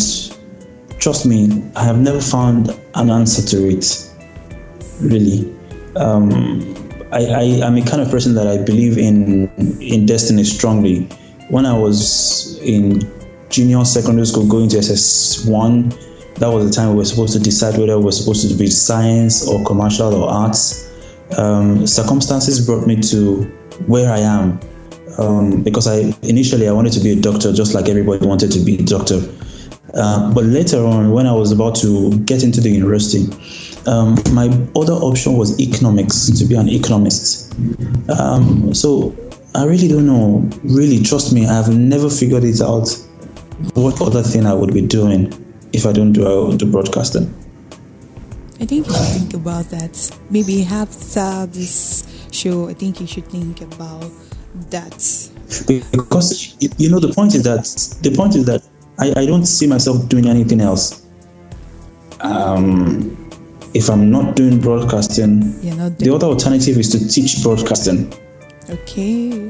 trust 1.02 1.26
me, 1.26 1.48
I 1.74 1.82
have 1.82 1.98
never 1.98 2.20
found 2.20 2.70
an 2.94 3.10
answer 3.10 3.42
to 3.42 3.68
it. 3.68 4.08
Really, 5.00 5.52
um, 5.96 6.30
I, 7.10 7.26
I 7.26 7.42
am 7.66 7.76
a 7.76 7.84
kind 7.84 8.00
of 8.00 8.08
person 8.08 8.34
that 8.36 8.46
I 8.46 8.62
believe 8.62 8.98
in 8.98 9.50
in 9.80 10.06
destiny 10.06 10.44
strongly. 10.44 11.08
When 11.48 11.66
I 11.66 11.76
was 11.76 12.56
in 12.62 13.02
junior 13.50 13.84
secondary 13.84 14.26
school, 14.26 14.46
going 14.46 14.68
to 14.70 14.78
SS 14.78 15.44
one, 15.44 15.88
that 16.36 16.48
was 16.48 16.68
the 16.68 16.72
time 16.72 16.90
we 16.90 16.98
were 16.98 17.04
supposed 17.04 17.32
to 17.32 17.40
decide 17.40 17.76
whether 17.78 17.98
we 17.98 18.04
were 18.04 18.12
supposed 18.12 18.48
to 18.48 18.54
be 18.54 18.68
science 18.68 19.46
or 19.46 19.62
commercial 19.64 20.14
or 20.14 20.30
arts. 20.30 20.88
Um, 21.36 21.86
circumstances 21.86 22.64
brought 22.64 22.86
me 22.86 23.00
to 23.10 23.42
where 23.86 24.12
I 24.12 24.18
am 24.18 24.60
um, 25.18 25.62
because 25.62 25.88
I 25.88 26.14
initially 26.22 26.68
I 26.68 26.72
wanted 26.72 26.92
to 26.92 27.00
be 27.00 27.10
a 27.10 27.20
doctor, 27.20 27.52
just 27.52 27.74
like 27.74 27.88
everybody 27.88 28.24
wanted 28.24 28.52
to 28.52 28.60
be 28.60 28.78
a 28.78 28.82
doctor. 28.82 29.20
Uh, 29.94 30.32
but 30.32 30.44
later 30.44 30.84
on, 30.84 31.12
when 31.12 31.26
I 31.26 31.32
was 31.32 31.52
about 31.52 31.74
to 31.76 32.18
get 32.20 32.42
into 32.42 32.60
the 32.60 32.70
university, 32.70 33.26
um, 33.86 34.16
my 34.32 34.46
other 34.76 34.94
option 34.94 35.36
was 35.36 35.58
economics, 35.60 36.30
to 36.38 36.44
be 36.44 36.54
an 36.54 36.68
economist. 36.68 37.52
Um, 38.18 38.72
so 38.72 39.14
I 39.54 39.64
really 39.64 39.88
don't 39.88 40.06
know. 40.06 40.48
Really, 40.64 41.02
trust 41.02 41.32
me, 41.32 41.46
I 41.46 41.54
have 41.54 41.74
never 41.76 42.08
figured 42.08 42.44
it 42.44 42.60
out 42.60 42.88
what 43.74 44.00
other 44.00 44.22
thing 44.22 44.46
I 44.46 44.54
would 44.54 44.72
be 44.72 44.82
doing 44.82 45.32
if 45.72 45.86
I 45.86 45.92
don't 45.92 46.12
do, 46.12 46.26
uh, 46.26 46.56
do 46.56 46.70
broadcasting. 46.70 47.32
I 48.60 48.64
think 48.64 48.86
you 48.86 48.94
should 48.94 49.20
think 49.20 49.34
about 49.34 49.64
that. 49.70 50.18
Maybe 50.30 50.64
after 50.64 51.46
this 51.46 52.04
show, 52.30 52.68
I 52.68 52.74
think 52.74 53.00
you 53.00 53.06
should 53.06 53.26
think 53.26 53.60
about 53.60 54.10
that. 54.70 54.94
Because 55.66 56.56
you 56.78 56.88
know 56.88 57.00
the 57.00 57.12
point 57.12 57.34
is 57.34 57.42
that 57.42 57.64
the 58.02 58.14
point 58.14 58.36
is 58.36 58.46
that 58.46 58.62
I, 58.98 59.12
I 59.16 59.26
don't 59.26 59.46
see 59.46 59.66
myself 59.66 60.08
doing 60.08 60.26
anything 60.28 60.60
else. 60.60 61.06
Um, 62.20 63.18
if 63.74 63.88
I'm 63.88 64.10
not 64.10 64.36
doing 64.36 64.60
broadcasting, 64.60 65.40
not 65.76 65.98
doing 65.98 66.10
the 66.10 66.14
other 66.14 66.26
alternative 66.26 66.76
is 66.78 66.88
to 66.90 67.08
teach 67.08 67.42
broadcasting. 67.42 68.12
Okay. 68.68 69.48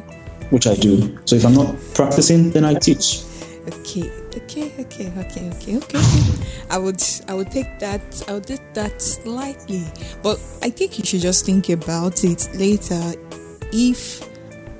Which 0.51 0.67
I 0.67 0.75
do. 0.75 1.19
So 1.25 1.37
if 1.37 1.45
I'm 1.45 1.55
not 1.55 1.75
practicing, 1.95 2.51
then 2.51 2.65
I 2.65 2.75
teach. 2.75 3.25
Okay. 3.67 4.11
Okay. 4.37 4.73
Okay. 4.79 5.13
Okay. 5.19 5.51
Okay. 5.51 5.77
Okay. 5.77 6.01
I 6.71 6.79
would. 6.79 7.03
I 7.29 7.35
would 7.35 7.51
take 7.51 7.79
that. 7.81 8.25
I 8.29 8.35
would 8.35 8.47
take 8.47 8.75
that 8.75 9.01
slightly, 9.03 9.85
but 10.23 10.39
I 10.63 10.71
think 10.71 10.99
you 10.99 11.05
should 11.05 11.21
just 11.21 11.45
think 11.45 11.69
about 11.69 12.25
it 12.25 12.49
later. 12.55 13.01
If 13.73 14.32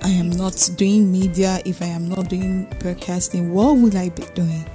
I 0.05 0.11
am 0.11 0.31
not 0.31 0.71
doing 0.77 1.11
media, 1.13 1.61
if 1.65 1.81
I 1.81 1.87
am 1.87 2.09
not 2.09 2.29
doing 2.29 2.67
broadcasting, 2.81 3.53
what 3.53 3.77
will 3.77 3.97
I 3.97 4.09
be 4.09 4.25
doing? 4.35 4.67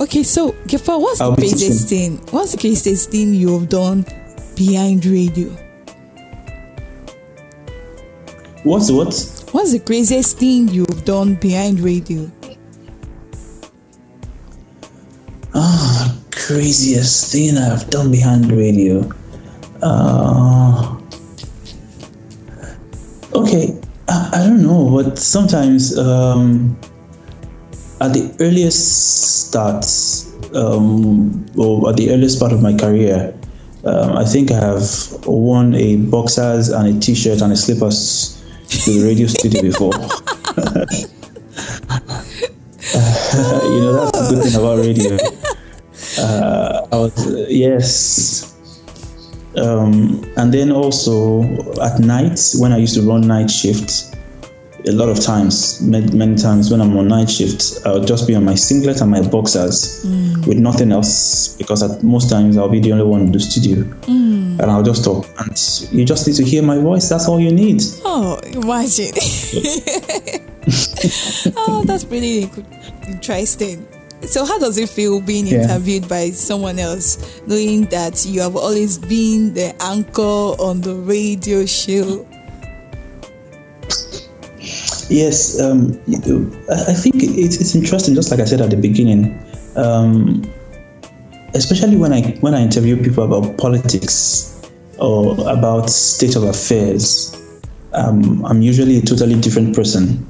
Okay, 0.00 0.22
so 0.22 0.52
Gafar, 0.66 1.00
what's 1.00 1.20
I'll 1.20 1.32
the 1.32 1.42
craziest 1.42 1.88
thing? 1.88 2.18
What's 2.30 2.52
the 2.52 2.58
craziest 2.58 3.10
thing 3.10 3.34
you 3.34 3.58
have 3.58 3.68
done 3.68 4.06
behind 4.54 5.04
radio? 5.04 5.48
What's 8.62 8.90
what? 8.90 9.12
What's 9.52 9.72
the 9.72 9.80
craziest 9.84 10.38
thing 10.38 10.68
you've 10.68 11.04
done 11.04 11.34
behind 11.34 11.80
radio? 11.80 12.30
Ah, 15.54 16.16
craziest 16.30 17.32
thing 17.32 17.58
I've 17.58 17.88
done 17.90 18.10
behind 18.10 18.52
radio. 18.52 19.10
Uh, 19.82 20.47
sometimes 25.20 25.96
um, 25.98 26.78
at 28.00 28.12
the 28.12 28.34
earliest 28.40 29.48
starts 29.48 30.32
um, 30.54 31.46
or 31.56 31.90
at 31.90 31.96
the 31.96 32.10
earliest 32.10 32.38
part 32.40 32.52
of 32.52 32.62
my 32.62 32.76
career, 32.76 33.34
um, 33.84 34.16
I 34.16 34.24
think 34.24 34.50
I 34.50 34.60
have 34.60 35.26
worn 35.26 35.74
a 35.74 35.96
boxers 35.96 36.68
and 36.68 36.96
a 36.96 37.00
t-shirt 37.00 37.40
and 37.42 37.52
a 37.52 37.56
slippers 37.56 38.42
to 38.68 38.92
the 38.92 39.06
radio 39.06 39.26
studio 39.26 39.62
before. 39.62 39.92
you 42.94 43.80
know 43.80 43.92
that's 43.92 44.18
the 44.18 44.34
good 44.34 44.44
thing 44.44 44.54
about 44.58 44.78
radio. 44.78 45.16
Uh, 46.18 46.88
I 46.90 46.96
was 46.96 47.50
yes, 47.50 48.56
um, 49.56 50.24
and 50.36 50.52
then 50.54 50.72
also 50.72 51.42
at 51.82 52.00
night 52.00 52.40
when 52.58 52.72
I 52.72 52.78
used 52.78 52.94
to 52.94 53.02
run 53.02 53.26
night 53.26 53.50
shifts, 53.50 54.07
a 54.86 54.92
lot 54.92 55.08
of 55.08 55.20
times, 55.20 55.80
many, 55.82 56.16
many 56.16 56.36
times 56.36 56.70
when 56.70 56.80
I'm 56.80 56.96
on 56.96 57.08
night 57.08 57.30
shift, 57.30 57.84
I'll 57.84 58.04
just 58.04 58.26
be 58.26 58.34
on 58.34 58.44
my 58.44 58.54
singlet 58.54 59.00
and 59.00 59.10
my 59.10 59.26
boxers 59.26 60.04
mm. 60.04 60.46
with 60.46 60.58
nothing 60.58 60.92
else 60.92 61.56
because 61.56 61.82
at 61.82 62.02
most 62.02 62.30
times 62.30 62.56
I'll 62.56 62.68
be 62.68 62.80
the 62.80 62.92
only 62.92 63.04
one 63.04 63.22
in 63.22 63.32
the 63.32 63.40
studio 63.40 63.82
mm. 63.82 64.58
and 64.58 64.62
I'll 64.62 64.84
just 64.84 65.04
talk. 65.04 65.26
And 65.38 65.50
you 65.92 66.04
just 66.04 66.26
need 66.26 66.36
to 66.36 66.44
hear 66.44 66.62
my 66.62 66.78
voice. 66.78 67.08
That's 67.08 67.28
all 67.28 67.40
you 67.40 67.52
need. 67.52 67.82
Oh, 68.04 68.38
imagine. 68.44 69.12
oh, 71.56 71.82
that's 71.84 72.04
pretty 72.04 72.50
interesting. 73.06 73.86
So, 74.22 74.44
how 74.44 74.58
does 74.58 74.78
it 74.78 74.88
feel 74.88 75.20
being 75.20 75.46
yeah. 75.46 75.62
interviewed 75.62 76.08
by 76.08 76.30
someone 76.30 76.80
else, 76.80 77.40
knowing 77.46 77.84
that 77.86 78.26
you 78.26 78.40
have 78.40 78.56
always 78.56 78.98
been 78.98 79.54
the 79.54 79.74
anchor 79.80 80.22
on 80.22 80.80
the 80.80 80.94
radio 80.94 81.64
show? 81.66 82.26
Yes, 85.08 85.58
um, 85.60 85.98
I 86.70 86.92
think 86.92 87.16
it's, 87.16 87.56
it's 87.60 87.74
interesting. 87.74 88.14
Just 88.14 88.30
like 88.30 88.40
I 88.40 88.44
said 88.44 88.60
at 88.60 88.70
the 88.70 88.76
beginning, 88.76 89.42
um, 89.76 90.42
especially 91.54 91.96
when 91.96 92.12
I 92.12 92.20
when 92.40 92.54
I 92.54 92.62
interview 92.62 93.02
people 93.02 93.24
about 93.24 93.56
politics, 93.56 94.58
or 94.98 95.32
about 95.48 95.88
state 95.88 96.36
of 96.36 96.42
affairs, 96.42 97.34
um, 97.94 98.44
I'm 98.44 98.62
usually 98.62 98.98
a 98.98 99.02
totally 99.02 99.40
different 99.40 99.74
person 99.74 100.26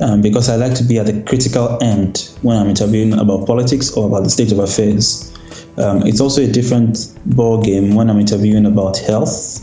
um, 0.00 0.20
because 0.20 0.48
I 0.48 0.56
like 0.56 0.74
to 0.74 0.84
be 0.84 0.98
at 0.98 1.06
the 1.06 1.22
critical 1.22 1.78
end 1.82 2.30
when 2.42 2.56
I'm 2.56 2.68
interviewing 2.68 3.18
about 3.18 3.46
politics 3.46 3.92
or 3.92 4.06
about 4.06 4.24
the 4.24 4.30
state 4.30 4.52
of 4.52 4.58
affairs. 4.58 5.32
Um, 5.78 6.06
it's 6.06 6.20
also 6.20 6.42
a 6.42 6.46
different 6.46 7.18
ball 7.26 7.62
game 7.62 7.94
when 7.94 8.10
I'm 8.10 8.18
interviewing 8.18 8.66
about 8.66 8.98
health. 8.98 9.62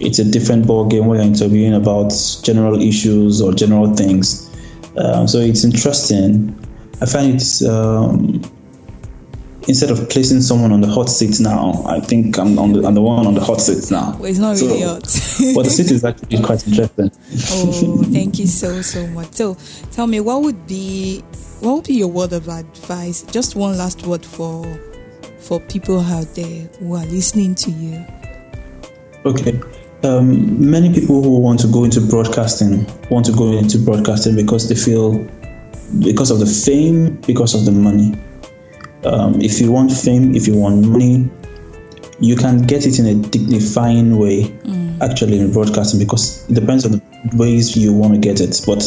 It's 0.00 0.18
a 0.18 0.24
different 0.24 0.66
ball 0.66 0.86
game 0.86 1.06
when 1.06 1.18
you're 1.18 1.26
interviewing 1.26 1.74
about 1.74 2.12
general 2.42 2.80
issues 2.80 3.40
or 3.42 3.52
general 3.52 3.94
things. 3.94 4.48
Um, 4.96 5.26
so 5.28 5.38
it's 5.38 5.64
interesting. 5.64 6.54
I 7.00 7.06
find 7.06 7.34
it's 7.34 7.64
um, 7.64 8.40
instead 9.68 9.90
of 9.90 10.08
placing 10.08 10.40
someone 10.40 10.72
on 10.72 10.80
the 10.80 10.88
hot 10.88 11.08
seat 11.08 11.40
now, 11.40 11.82
I 11.86 12.00
think 12.00 12.38
I'm 12.38 12.58
on 12.58 12.72
the, 12.72 12.86
I'm 12.86 12.94
the 12.94 13.02
one 13.02 13.26
on 13.26 13.34
the 13.34 13.40
hot 13.40 13.60
seat 13.60 13.90
now. 13.90 14.16
Well, 14.18 14.24
it's 14.26 14.38
not 14.38 14.56
So- 14.56 14.66
really 14.66 14.82
hot. 14.82 15.02
but 15.54 15.64
the 15.64 15.70
seat 15.70 15.90
is 15.90 16.04
actually 16.04 16.42
quite 16.42 16.66
interesting. 16.66 17.10
oh, 17.52 18.02
thank 18.12 18.38
you 18.38 18.46
so 18.46 18.82
so 18.82 19.06
much. 19.08 19.32
So, 19.34 19.56
tell 19.92 20.06
me, 20.06 20.20
what 20.20 20.42
would 20.42 20.66
be 20.66 21.20
what 21.60 21.74
would 21.74 21.84
be 21.86 21.94
your 21.94 22.08
word 22.08 22.32
of 22.32 22.48
advice? 22.48 23.22
Just 23.22 23.56
one 23.56 23.76
last 23.76 24.06
word 24.06 24.24
for 24.24 24.64
for 25.38 25.60
people 25.60 26.00
out 26.00 26.34
there 26.34 26.66
who 26.78 26.94
are 26.94 27.06
listening 27.06 27.54
to 27.56 27.70
you. 27.70 28.04
Okay. 29.24 29.60
Um, 30.04 30.70
many 30.70 30.92
people 30.94 31.22
who 31.22 31.40
want 31.40 31.58
to 31.60 31.66
go 31.66 31.82
into 31.82 32.00
broadcasting 32.00 32.86
want 33.10 33.26
to 33.26 33.32
go 33.32 33.50
into 33.58 33.78
broadcasting 33.78 34.36
because 34.36 34.68
they 34.68 34.76
feel 34.76 35.18
because 36.00 36.30
of 36.30 36.38
the 36.38 36.46
fame, 36.46 37.16
because 37.26 37.54
of 37.54 37.64
the 37.64 37.72
money. 37.72 38.14
Um, 39.04 39.40
if 39.40 39.60
you 39.60 39.72
want 39.72 39.90
fame, 39.90 40.34
if 40.36 40.46
you 40.46 40.56
want 40.56 40.86
money, 40.86 41.28
you 42.20 42.36
can 42.36 42.62
get 42.62 42.86
it 42.86 42.98
in 42.98 43.06
a 43.06 43.14
dignifying 43.14 44.18
way, 44.18 44.56
actually, 45.00 45.40
in 45.40 45.52
broadcasting 45.52 45.98
because 45.98 46.48
it 46.48 46.54
depends 46.54 46.84
on 46.84 46.92
the 46.92 47.02
ways 47.34 47.76
you 47.76 47.92
want 47.92 48.14
to 48.14 48.20
get 48.20 48.40
it. 48.40 48.60
But 48.66 48.82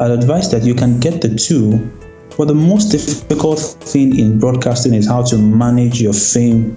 I'd 0.00 0.10
advise 0.10 0.50
that 0.50 0.62
you 0.62 0.74
can 0.74 0.98
get 0.98 1.22
the 1.22 1.34
two. 1.34 1.90
But 2.36 2.48
the 2.48 2.54
most 2.54 2.90
difficult 2.90 3.60
thing 3.60 4.18
in 4.18 4.38
broadcasting 4.38 4.94
is 4.94 5.06
how 5.06 5.22
to 5.24 5.38
manage 5.38 6.00
your 6.00 6.12
fame 6.12 6.76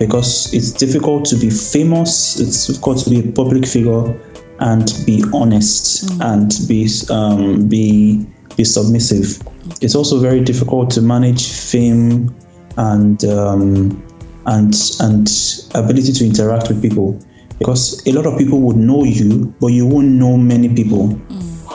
because 0.00 0.52
it's 0.52 0.72
difficult 0.72 1.26
to 1.26 1.36
be 1.36 1.50
famous, 1.50 2.40
it's 2.40 2.66
difficult 2.66 3.04
to 3.04 3.10
be 3.10 3.20
a 3.20 3.32
public 3.32 3.66
figure 3.66 4.18
and 4.58 4.92
be 5.06 5.22
honest 5.32 6.10
and 6.22 6.58
be 6.66 6.88
um, 7.10 7.68
be 7.68 8.26
be 8.56 8.64
submissive. 8.64 9.40
It's 9.80 9.94
also 9.94 10.18
very 10.18 10.40
difficult 10.40 10.90
to 10.92 11.02
manage 11.02 11.52
fame 11.52 12.34
and 12.78 13.22
um, 13.26 14.02
and 14.46 14.74
and 15.00 15.28
ability 15.74 16.12
to 16.12 16.24
interact 16.24 16.68
with 16.68 16.82
people 16.82 17.20
because 17.58 18.02
a 18.06 18.12
lot 18.12 18.26
of 18.26 18.38
people 18.38 18.60
would 18.62 18.76
know 18.76 19.04
you, 19.04 19.54
but 19.60 19.68
you 19.68 19.86
won't 19.86 20.08
know 20.08 20.36
many 20.36 20.74
people. 20.74 21.20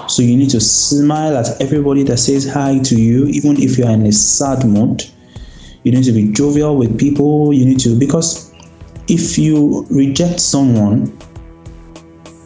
So 0.07 0.21
you 0.23 0.35
need 0.35 0.49
to 0.49 0.59
smile 0.59 1.37
at 1.37 1.61
everybody 1.61 2.03
that 2.03 2.17
says 2.17 2.47
hi 2.47 2.79
to 2.79 2.99
you, 2.99 3.27
even 3.27 3.61
if 3.61 3.77
you 3.77 3.85
are 3.85 3.91
in 3.91 4.05
a 4.07 4.11
sad 4.11 4.65
mood. 4.65 5.05
You 5.85 5.91
need 5.91 6.03
to 6.05 6.11
be 6.11 6.31
jovial 6.31 6.75
with 6.75 6.99
people. 6.99 7.53
You 7.53 7.65
need 7.65 7.79
to 7.81 7.97
because 7.97 8.51
if 9.07 9.37
you 9.37 9.85
reject 9.91 10.39
someone 10.39 11.15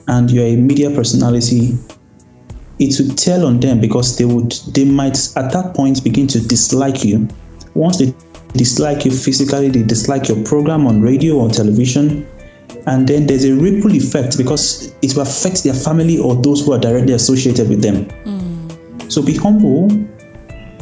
and 0.10 0.30
you're 0.30 0.46
a 0.46 0.56
media 0.58 0.92
personality, 0.92 1.78
it 2.80 3.00
would 3.00 3.18
tell 3.18 3.46
on 3.46 3.62
them 3.62 3.80
because 3.80 4.18
they 4.18 4.26
would 4.26 4.52
they 4.74 4.84
might 4.84 5.18
at 5.38 5.54
that 5.54 5.74
point 5.74 6.04
begin 6.04 6.28
to 6.28 6.46
dislike 6.46 7.06
you. 7.06 7.28
Once 7.76 7.98
they 8.00 8.14
dislike 8.54 9.06
you 9.06 9.12
physically, 9.12 9.70
they 9.70 9.84
dislike 9.84 10.28
your 10.28 10.44
program 10.44 10.86
on 10.86 11.02
radio 11.02 11.36
or 11.36 11.50
television, 11.50 12.28
and 12.88 13.08
then 13.08 13.26
there's 13.26 13.46
a 13.46 13.54
ripple 13.54 13.96
effect 13.96 14.38
because 14.38 14.94
it 15.02 15.16
will 15.16 15.22
affect 15.22 15.64
their 15.64 15.74
family 15.74 16.18
or 16.20 16.36
those 16.36 16.66
who 16.66 16.74
are 16.74 16.80
directly 16.80 17.14
associated 17.14 17.70
with 17.70 17.82
them. 17.82 18.06
Mm. 18.26 19.12
So 19.12 19.22
be 19.22 19.36
humble, 19.36 19.88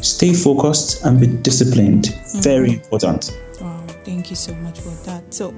stay 0.00 0.34
focused, 0.34 1.04
and 1.04 1.20
be 1.20 1.26
disciplined. 1.26 2.14
Very 2.42 2.72
important. 2.72 3.32
Wow, 3.60 3.84
thank 4.04 4.30
you 4.30 4.36
so 4.36 4.54
much 4.56 4.80
for 4.80 4.90
that. 5.06 5.22
So, 5.34 5.54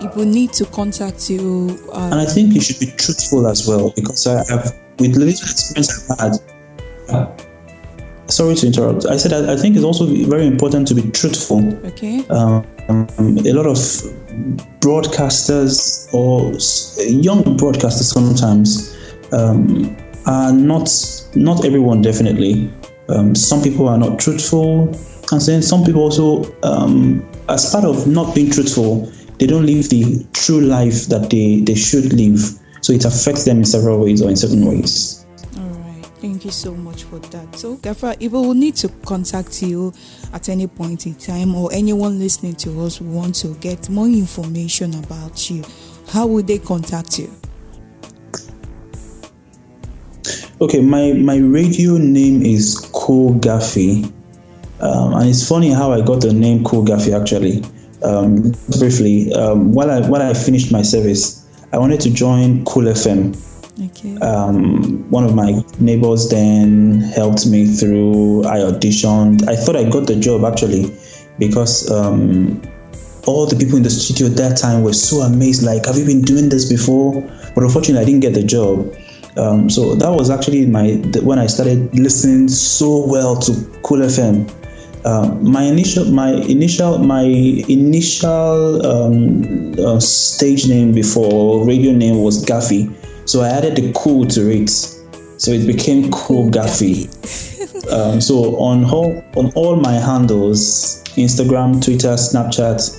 people 0.00 0.24
need 0.24 0.52
to 0.54 0.64
contact 0.66 1.28
you. 1.30 1.70
And 1.94 2.14
Uh, 2.14 2.22
I 2.22 2.26
think 2.26 2.54
you 2.54 2.60
should 2.60 2.78
be 2.80 2.86
truthful 2.96 3.46
as 3.46 3.66
well 3.66 3.92
because 3.96 4.26
I 4.26 4.44
have, 4.52 4.74
with 4.98 5.14
the 5.14 5.20
little 5.20 5.48
experience 5.50 6.10
I've 6.10 6.18
had, 6.18 6.32
uh, 7.10 7.26
sorry 8.26 8.54
to 8.56 8.66
interrupt. 8.66 9.06
I 9.06 9.16
said 9.16 9.32
I, 9.32 9.54
I 9.54 9.56
think 9.56 9.74
it's 9.76 9.84
also 9.84 10.06
very 10.06 10.46
important 10.46 10.86
to 10.88 10.94
be 10.94 11.02
truthful. 11.10 11.62
okay. 11.86 12.24
Um, 12.28 12.64
a 12.88 13.52
lot 13.52 13.66
of 13.66 13.78
broadcasters 14.80 16.08
or 16.12 16.52
young 17.08 17.42
broadcasters 17.56 18.12
sometimes 18.12 18.96
um, 19.32 19.96
are 20.26 20.52
not 20.52 20.90
not 21.34 21.64
everyone 21.64 22.02
definitely. 22.02 22.70
Um, 23.08 23.34
some 23.34 23.62
people 23.62 23.88
are 23.88 23.98
not 23.98 24.18
truthful, 24.18 24.88
and 25.32 25.40
then 25.40 25.62
some 25.62 25.84
people 25.84 26.02
also, 26.02 26.44
um, 26.62 27.26
as 27.48 27.70
part 27.70 27.84
of 27.84 28.06
not 28.06 28.34
being 28.34 28.50
truthful, 28.50 29.10
they 29.38 29.46
don't 29.46 29.64
live 29.64 29.88
the 29.88 30.26
true 30.32 30.60
life 30.60 31.06
that 31.06 31.30
they, 31.30 31.60
they 31.60 31.74
should 31.74 32.12
live. 32.12 32.40
So 32.80 32.92
it 32.92 33.04
affects 33.04 33.44
them 33.44 33.58
in 33.58 33.64
several 33.64 34.00
ways 34.00 34.20
or 34.22 34.28
in 34.28 34.36
certain 34.36 34.64
ways. 34.66 35.26
All 35.56 35.68
right. 35.68 36.04
Thank 36.20 36.44
you 36.44 36.50
so 36.50 36.74
much 36.74 37.04
for 37.04 37.18
that. 37.18 37.54
So, 37.56 37.76
Gafar, 37.76 38.18
people 38.18 38.42
will 38.42 38.54
need 38.54 38.76
to 38.76 38.88
contact 39.06 39.62
you 39.62 39.92
at 40.32 40.48
any 40.48 40.66
point 40.66 41.06
in 41.06 41.14
time, 41.14 41.54
or 41.54 41.72
anyone 41.72 42.18
listening 42.18 42.56
to 42.56 42.80
us 42.82 42.98
who 42.98 43.06
want 43.06 43.34
to 43.36 43.54
get 43.54 43.88
more 43.88 44.06
information 44.06 44.94
about 44.94 45.48
you. 45.50 45.64
How 46.10 46.26
would 46.26 46.46
they 46.46 46.58
contact 46.58 47.18
you? 47.18 47.30
Okay, 50.60 50.80
my, 50.80 51.12
my 51.12 51.36
radio 51.36 51.98
name 51.98 52.42
is 52.42 52.76
Cool 52.92 53.34
Gaffy. 53.34 54.04
Um, 54.80 55.14
and 55.14 55.30
it's 55.30 55.48
funny 55.48 55.70
how 55.70 55.92
I 55.92 56.00
got 56.00 56.20
the 56.20 56.32
name 56.32 56.64
Cool 56.64 56.84
Gaffy 56.84 57.14
actually. 57.18 57.62
Um, 58.02 58.52
briefly, 58.76 59.32
um, 59.34 59.72
while 59.72 59.88
I 59.88 60.00
while 60.08 60.22
I 60.22 60.34
finished 60.34 60.72
my 60.72 60.82
service, 60.82 61.46
I 61.72 61.78
wanted 61.78 62.00
to 62.00 62.10
join 62.10 62.64
Cool 62.64 62.84
FM. 62.84 63.36
Okay. 63.90 64.18
Um, 64.18 65.08
one 65.10 65.24
of 65.24 65.36
my 65.36 65.62
neighbors 65.78 66.28
then 66.28 67.02
helped 67.02 67.46
me 67.46 67.66
through. 67.66 68.44
I 68.44 68.58
auditioned. 68.58 69.48
I 69.48 69.54
thought 69.54 69.76
I 69.76 69.88
got 69.88 70.08
the 70.08 70.16
job 70.16 70.44
actually 70.44 70.92
because 71.38 71.88
um, 71.88 72.60
all 73.26 73.46
the 73.46 73.54
people 73.54 73.76
in 73.76 73.84
the 73.84 73.90
studio 73.90 74.26
at 74.26 74.36
that 74.36 74.56
time 74.56 74.82
were 74.82 74.92
so 74.92 75.20
amazed. 75.20 75.62
Like, 75.62 75.86
have 75.86 75.96
you 75.96 76.04
been 76.04 76.22
doing 76.22 76.48
this 76.48 76.68
before? 76.68 77.20
But 77.54 77.62
unfortunately, 77.62 78.02
I 78.02 78.04
didn't 78.04 78.20
get 78.20 78.34
the 78.34 78.42
job. 78.42 78.92
Um, 79.38 79.70
so 79.70 79.94
that 79.94 80.10
was 80.10 80.30
actually 80.30 80.66
my 80.66 80.94
when 81.22 81.38
I 81.38 81.46
started 81.46 81.94
listening 81.94 82.48
so 82.48 83.06
well 83.06 83.36
to 83.36 83.52
Cool 83.84 83.98
FM. 83.98 84.50
Um, 85.06 85.48
my 85.48 85.62
initial, 85.62 86.04
my 86.06 86.32
initial, 86.32 86.98
my 86.98 87.22
initial 87.22 88.84
um, 88.84 89.74
uh, 89.78 90.00
stage 90.00 90.68
name 90.68 90.92
before 90.92 91.64
radio 91.64 91.92
name 91.92 92.20
was 92.20 92.44
Gaffy, 92.44 92.92
so 93.28 93.42
I 93.42 93.50
added 93.50 93.76
the 93.76 93.92
cool 93.94 94.26
to 94.26 94.50
it, 94.50 94.68
so 94.68 95.52
it 95.52 95.68
became 95.68 96.10
Cool 96.10 96.50
Gaffy. 96.50 97.06
um, 97.92 98.20
so 98.20 98.56
on 98.56 98.84
all 98.86 99.22
on 99.36 99.52
all 99.54 99.76
my 99.76 99.94
handles, 99.94 101.04
Instagram, 101.14 101.82
Twitter, 101.82 102.14
Snapchat, 102.14 102.90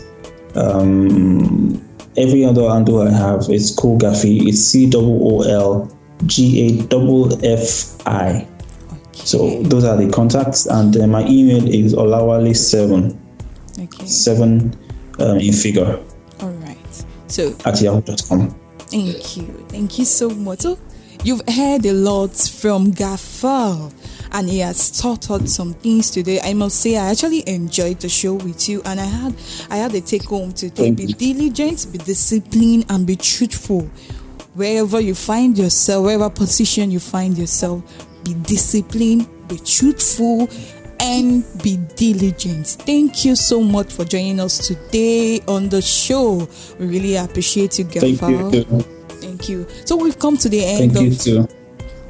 um, 0.56 1.86
every 2.16 2.46
other 2.46 2.70
handle 2.70 3.02
I 3.02 3.12
have 3.12 3.50
is 3.50 3.76
Cool 3.78 4.00
Gaffy. 4.00 4.48
It's 4.48 4.60
C 4.60 4.90
O 4.96 5.02
O 5.02 5.42
L 5.42 5.99
G 6.26 6.88
A 6.90 6.96
F 6.96 7.44
F 7.44 8.08
I. 8.08 8.48
So 9.14 9.62
those 9.64 9.84
are 9.84 9.98
the 9.98 10.10
contacts, 10.12 10.66
and 10.66 10.96
uh, 10.96 11.08
my 11.08 11.26
email 11.28 11.68
is 11.68 11.94
olawale7 11.94 13.18
Okay. 13.80 14.06
seven 14.06 14.76
um, 15.20 15.38
in 15.40 15.54
figure 15.54 16.00
All 16.42 16.50
right. 16.50 17.06
So, 17.28 17.56
at 17.66 17.80
yahoo.com. 17.82 18.50
Thank 18.80 19.38
you. 19.38 19.44
Thank 19.70 20.00
you 20.00 20.06
so 20.06 20.30
much. 20.30 20.62
So, 20.62 20.78
you've 21.24 21.42
heard 21.48 21.86
a 21.86 21.94
lot 21.94 22.36
from 22.36 22.92
Gafar 22.92 23.94
and 24.32 24.50
he 24.50 24.60
has 24.60 24.90
taught 25.00 25.30
us 25.32 25.54
some 25.56 25.74
things 25.74 26.12
today. 26.12 26.40
I 26.44 26.54
must 26.54 26.80
say 26.82 26.98
I 26.98 27.12
actually 27.12 27.48
enjoyed 27.48 28.00
the 28.00 28.10
show 28.10 28.34
with 28.36 28.68
you 28.68 28.82
and 28.86 29.00
I 29.00 29.06
had 29.06 29.36
I 29.70 29.78
had 29.78 29.94
a 29.96 30.02
take 30.02 30.24
home 30.26 30.54
today. 30.54 30.92
Be 30.92 31.08
diligent, 31.08 31.88
be 31.92 32.00
disciplined 32.00 32.86
and 32.90 33.06
be 33.06 33.16
truthful 33.16 33.90
wherever 34.54 35.00
you 35.00 35.16
find 35.16 35.58
yourself, 35.58 36.06
wherever 36.06 36.30
position 36.30 36.92
you 36.92 37.00
find 37.00 37.38
yourself, 37.38 37.82
be 38.24 38.34
disciplined, 38.34 39.28
be 39.48 39.58
truthful, 39.58 40.50
and 41.00 41.44
be 41.64 41.78
diligent. 41.96 42.68
Thank 42.68 43.24
you 43.26 43.36
so 43.36 43.62
much 43.62 43.92
for 43.94 44.04
joining 44.04 44.40
us 44.40 44.68
today 44.68 45.40
on 45.48 45.70
the 45.70 45.82
show. 45.82 46.48
We 46.78 46.88
really 46.88 47.16
appreciate 47.16 47.80
you, 47.80 47.86
Gafar. 47.86 48.52
Thank 48.52 48.54
you. 48.54 48.82
Thank 49.22 49.50
you. 49.50 49.68
So 49.86 49.96
we've 49.96 50.20
come 50.20 50.38
to 50.38 50.50
the 50.50 50.64
end 50.64 50.94
Thank 50.94 50.96
of. 50.96 51.04
You 51.04 51.16
too. 51.16 51.48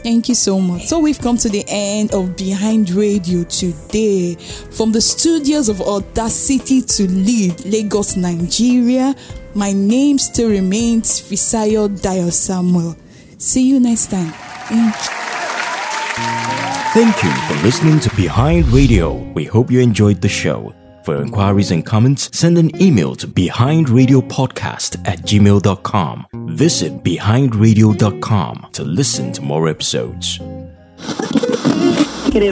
Thank 0.01 0.29
you 0.29 0.35
so 0.35 0.61
much. 0.61 0.87
So 0.87 0.97
we've 0.99 1.19
come 1.19 1.37
to 1.37 1.49
the 1.49 1.63
end 1.67 2.13
of 2.13 2.37
Behind 2.37 2.89
Radio 2.91 3.43
today. 3.43 4.35
From 4.35 4.93
the 4.93 5.01
studios 5.01 5.67
of 5.67 5.81
Audacity 5.81 6.81
to 6.81 7.07
Lead, 7.09 7.65
Lagos, 7.65 8.15
Nigeria, 8.15 9.13
my 9.55 9.71
name 9.71 10.17
still 10.17 10.49
remains 10.49 11.19
Fisayo 11.19 11.87
Dayo 11.89 12.31
Samuel. 12.31 12.95
See 13.37 13.67
you 13.67 13.79
next 13.79 14.11
time. 14.11 14.33
Thank 16.93 17.23
you 17.23 17.31
for 17.47 17.63
listening 17.63 17.99
to 18.01 18.15
Behind 18.15 18.67
Radio. 18.67 19.13
We 19.33 19.45
hope 19.45 19.71
you 19.71 19.79
enjoyed 19.79 20.21
the 20.21 20.29
show. 20.29 20.73
For 21.05 21.21
inquiries 21.21 21.71
and 21.71 21.85
comments, 21.85 22.29
send 22.37 22.57
an 22.57 22.79
email 22.81 23.15
to 23.15 23.27
behindradiopodcast 23.27 25.07
at 25.07 25.19
gmail.com. 25.19 26.27
Visit 26.49 27.03
behindradio.com 27.03 28.67
to 28.73 28.83
listen 28.83 29.31
to 29.33 29.41
more 29.41 29.67
episodes. 29.67 30.39
Get 32.31 32.43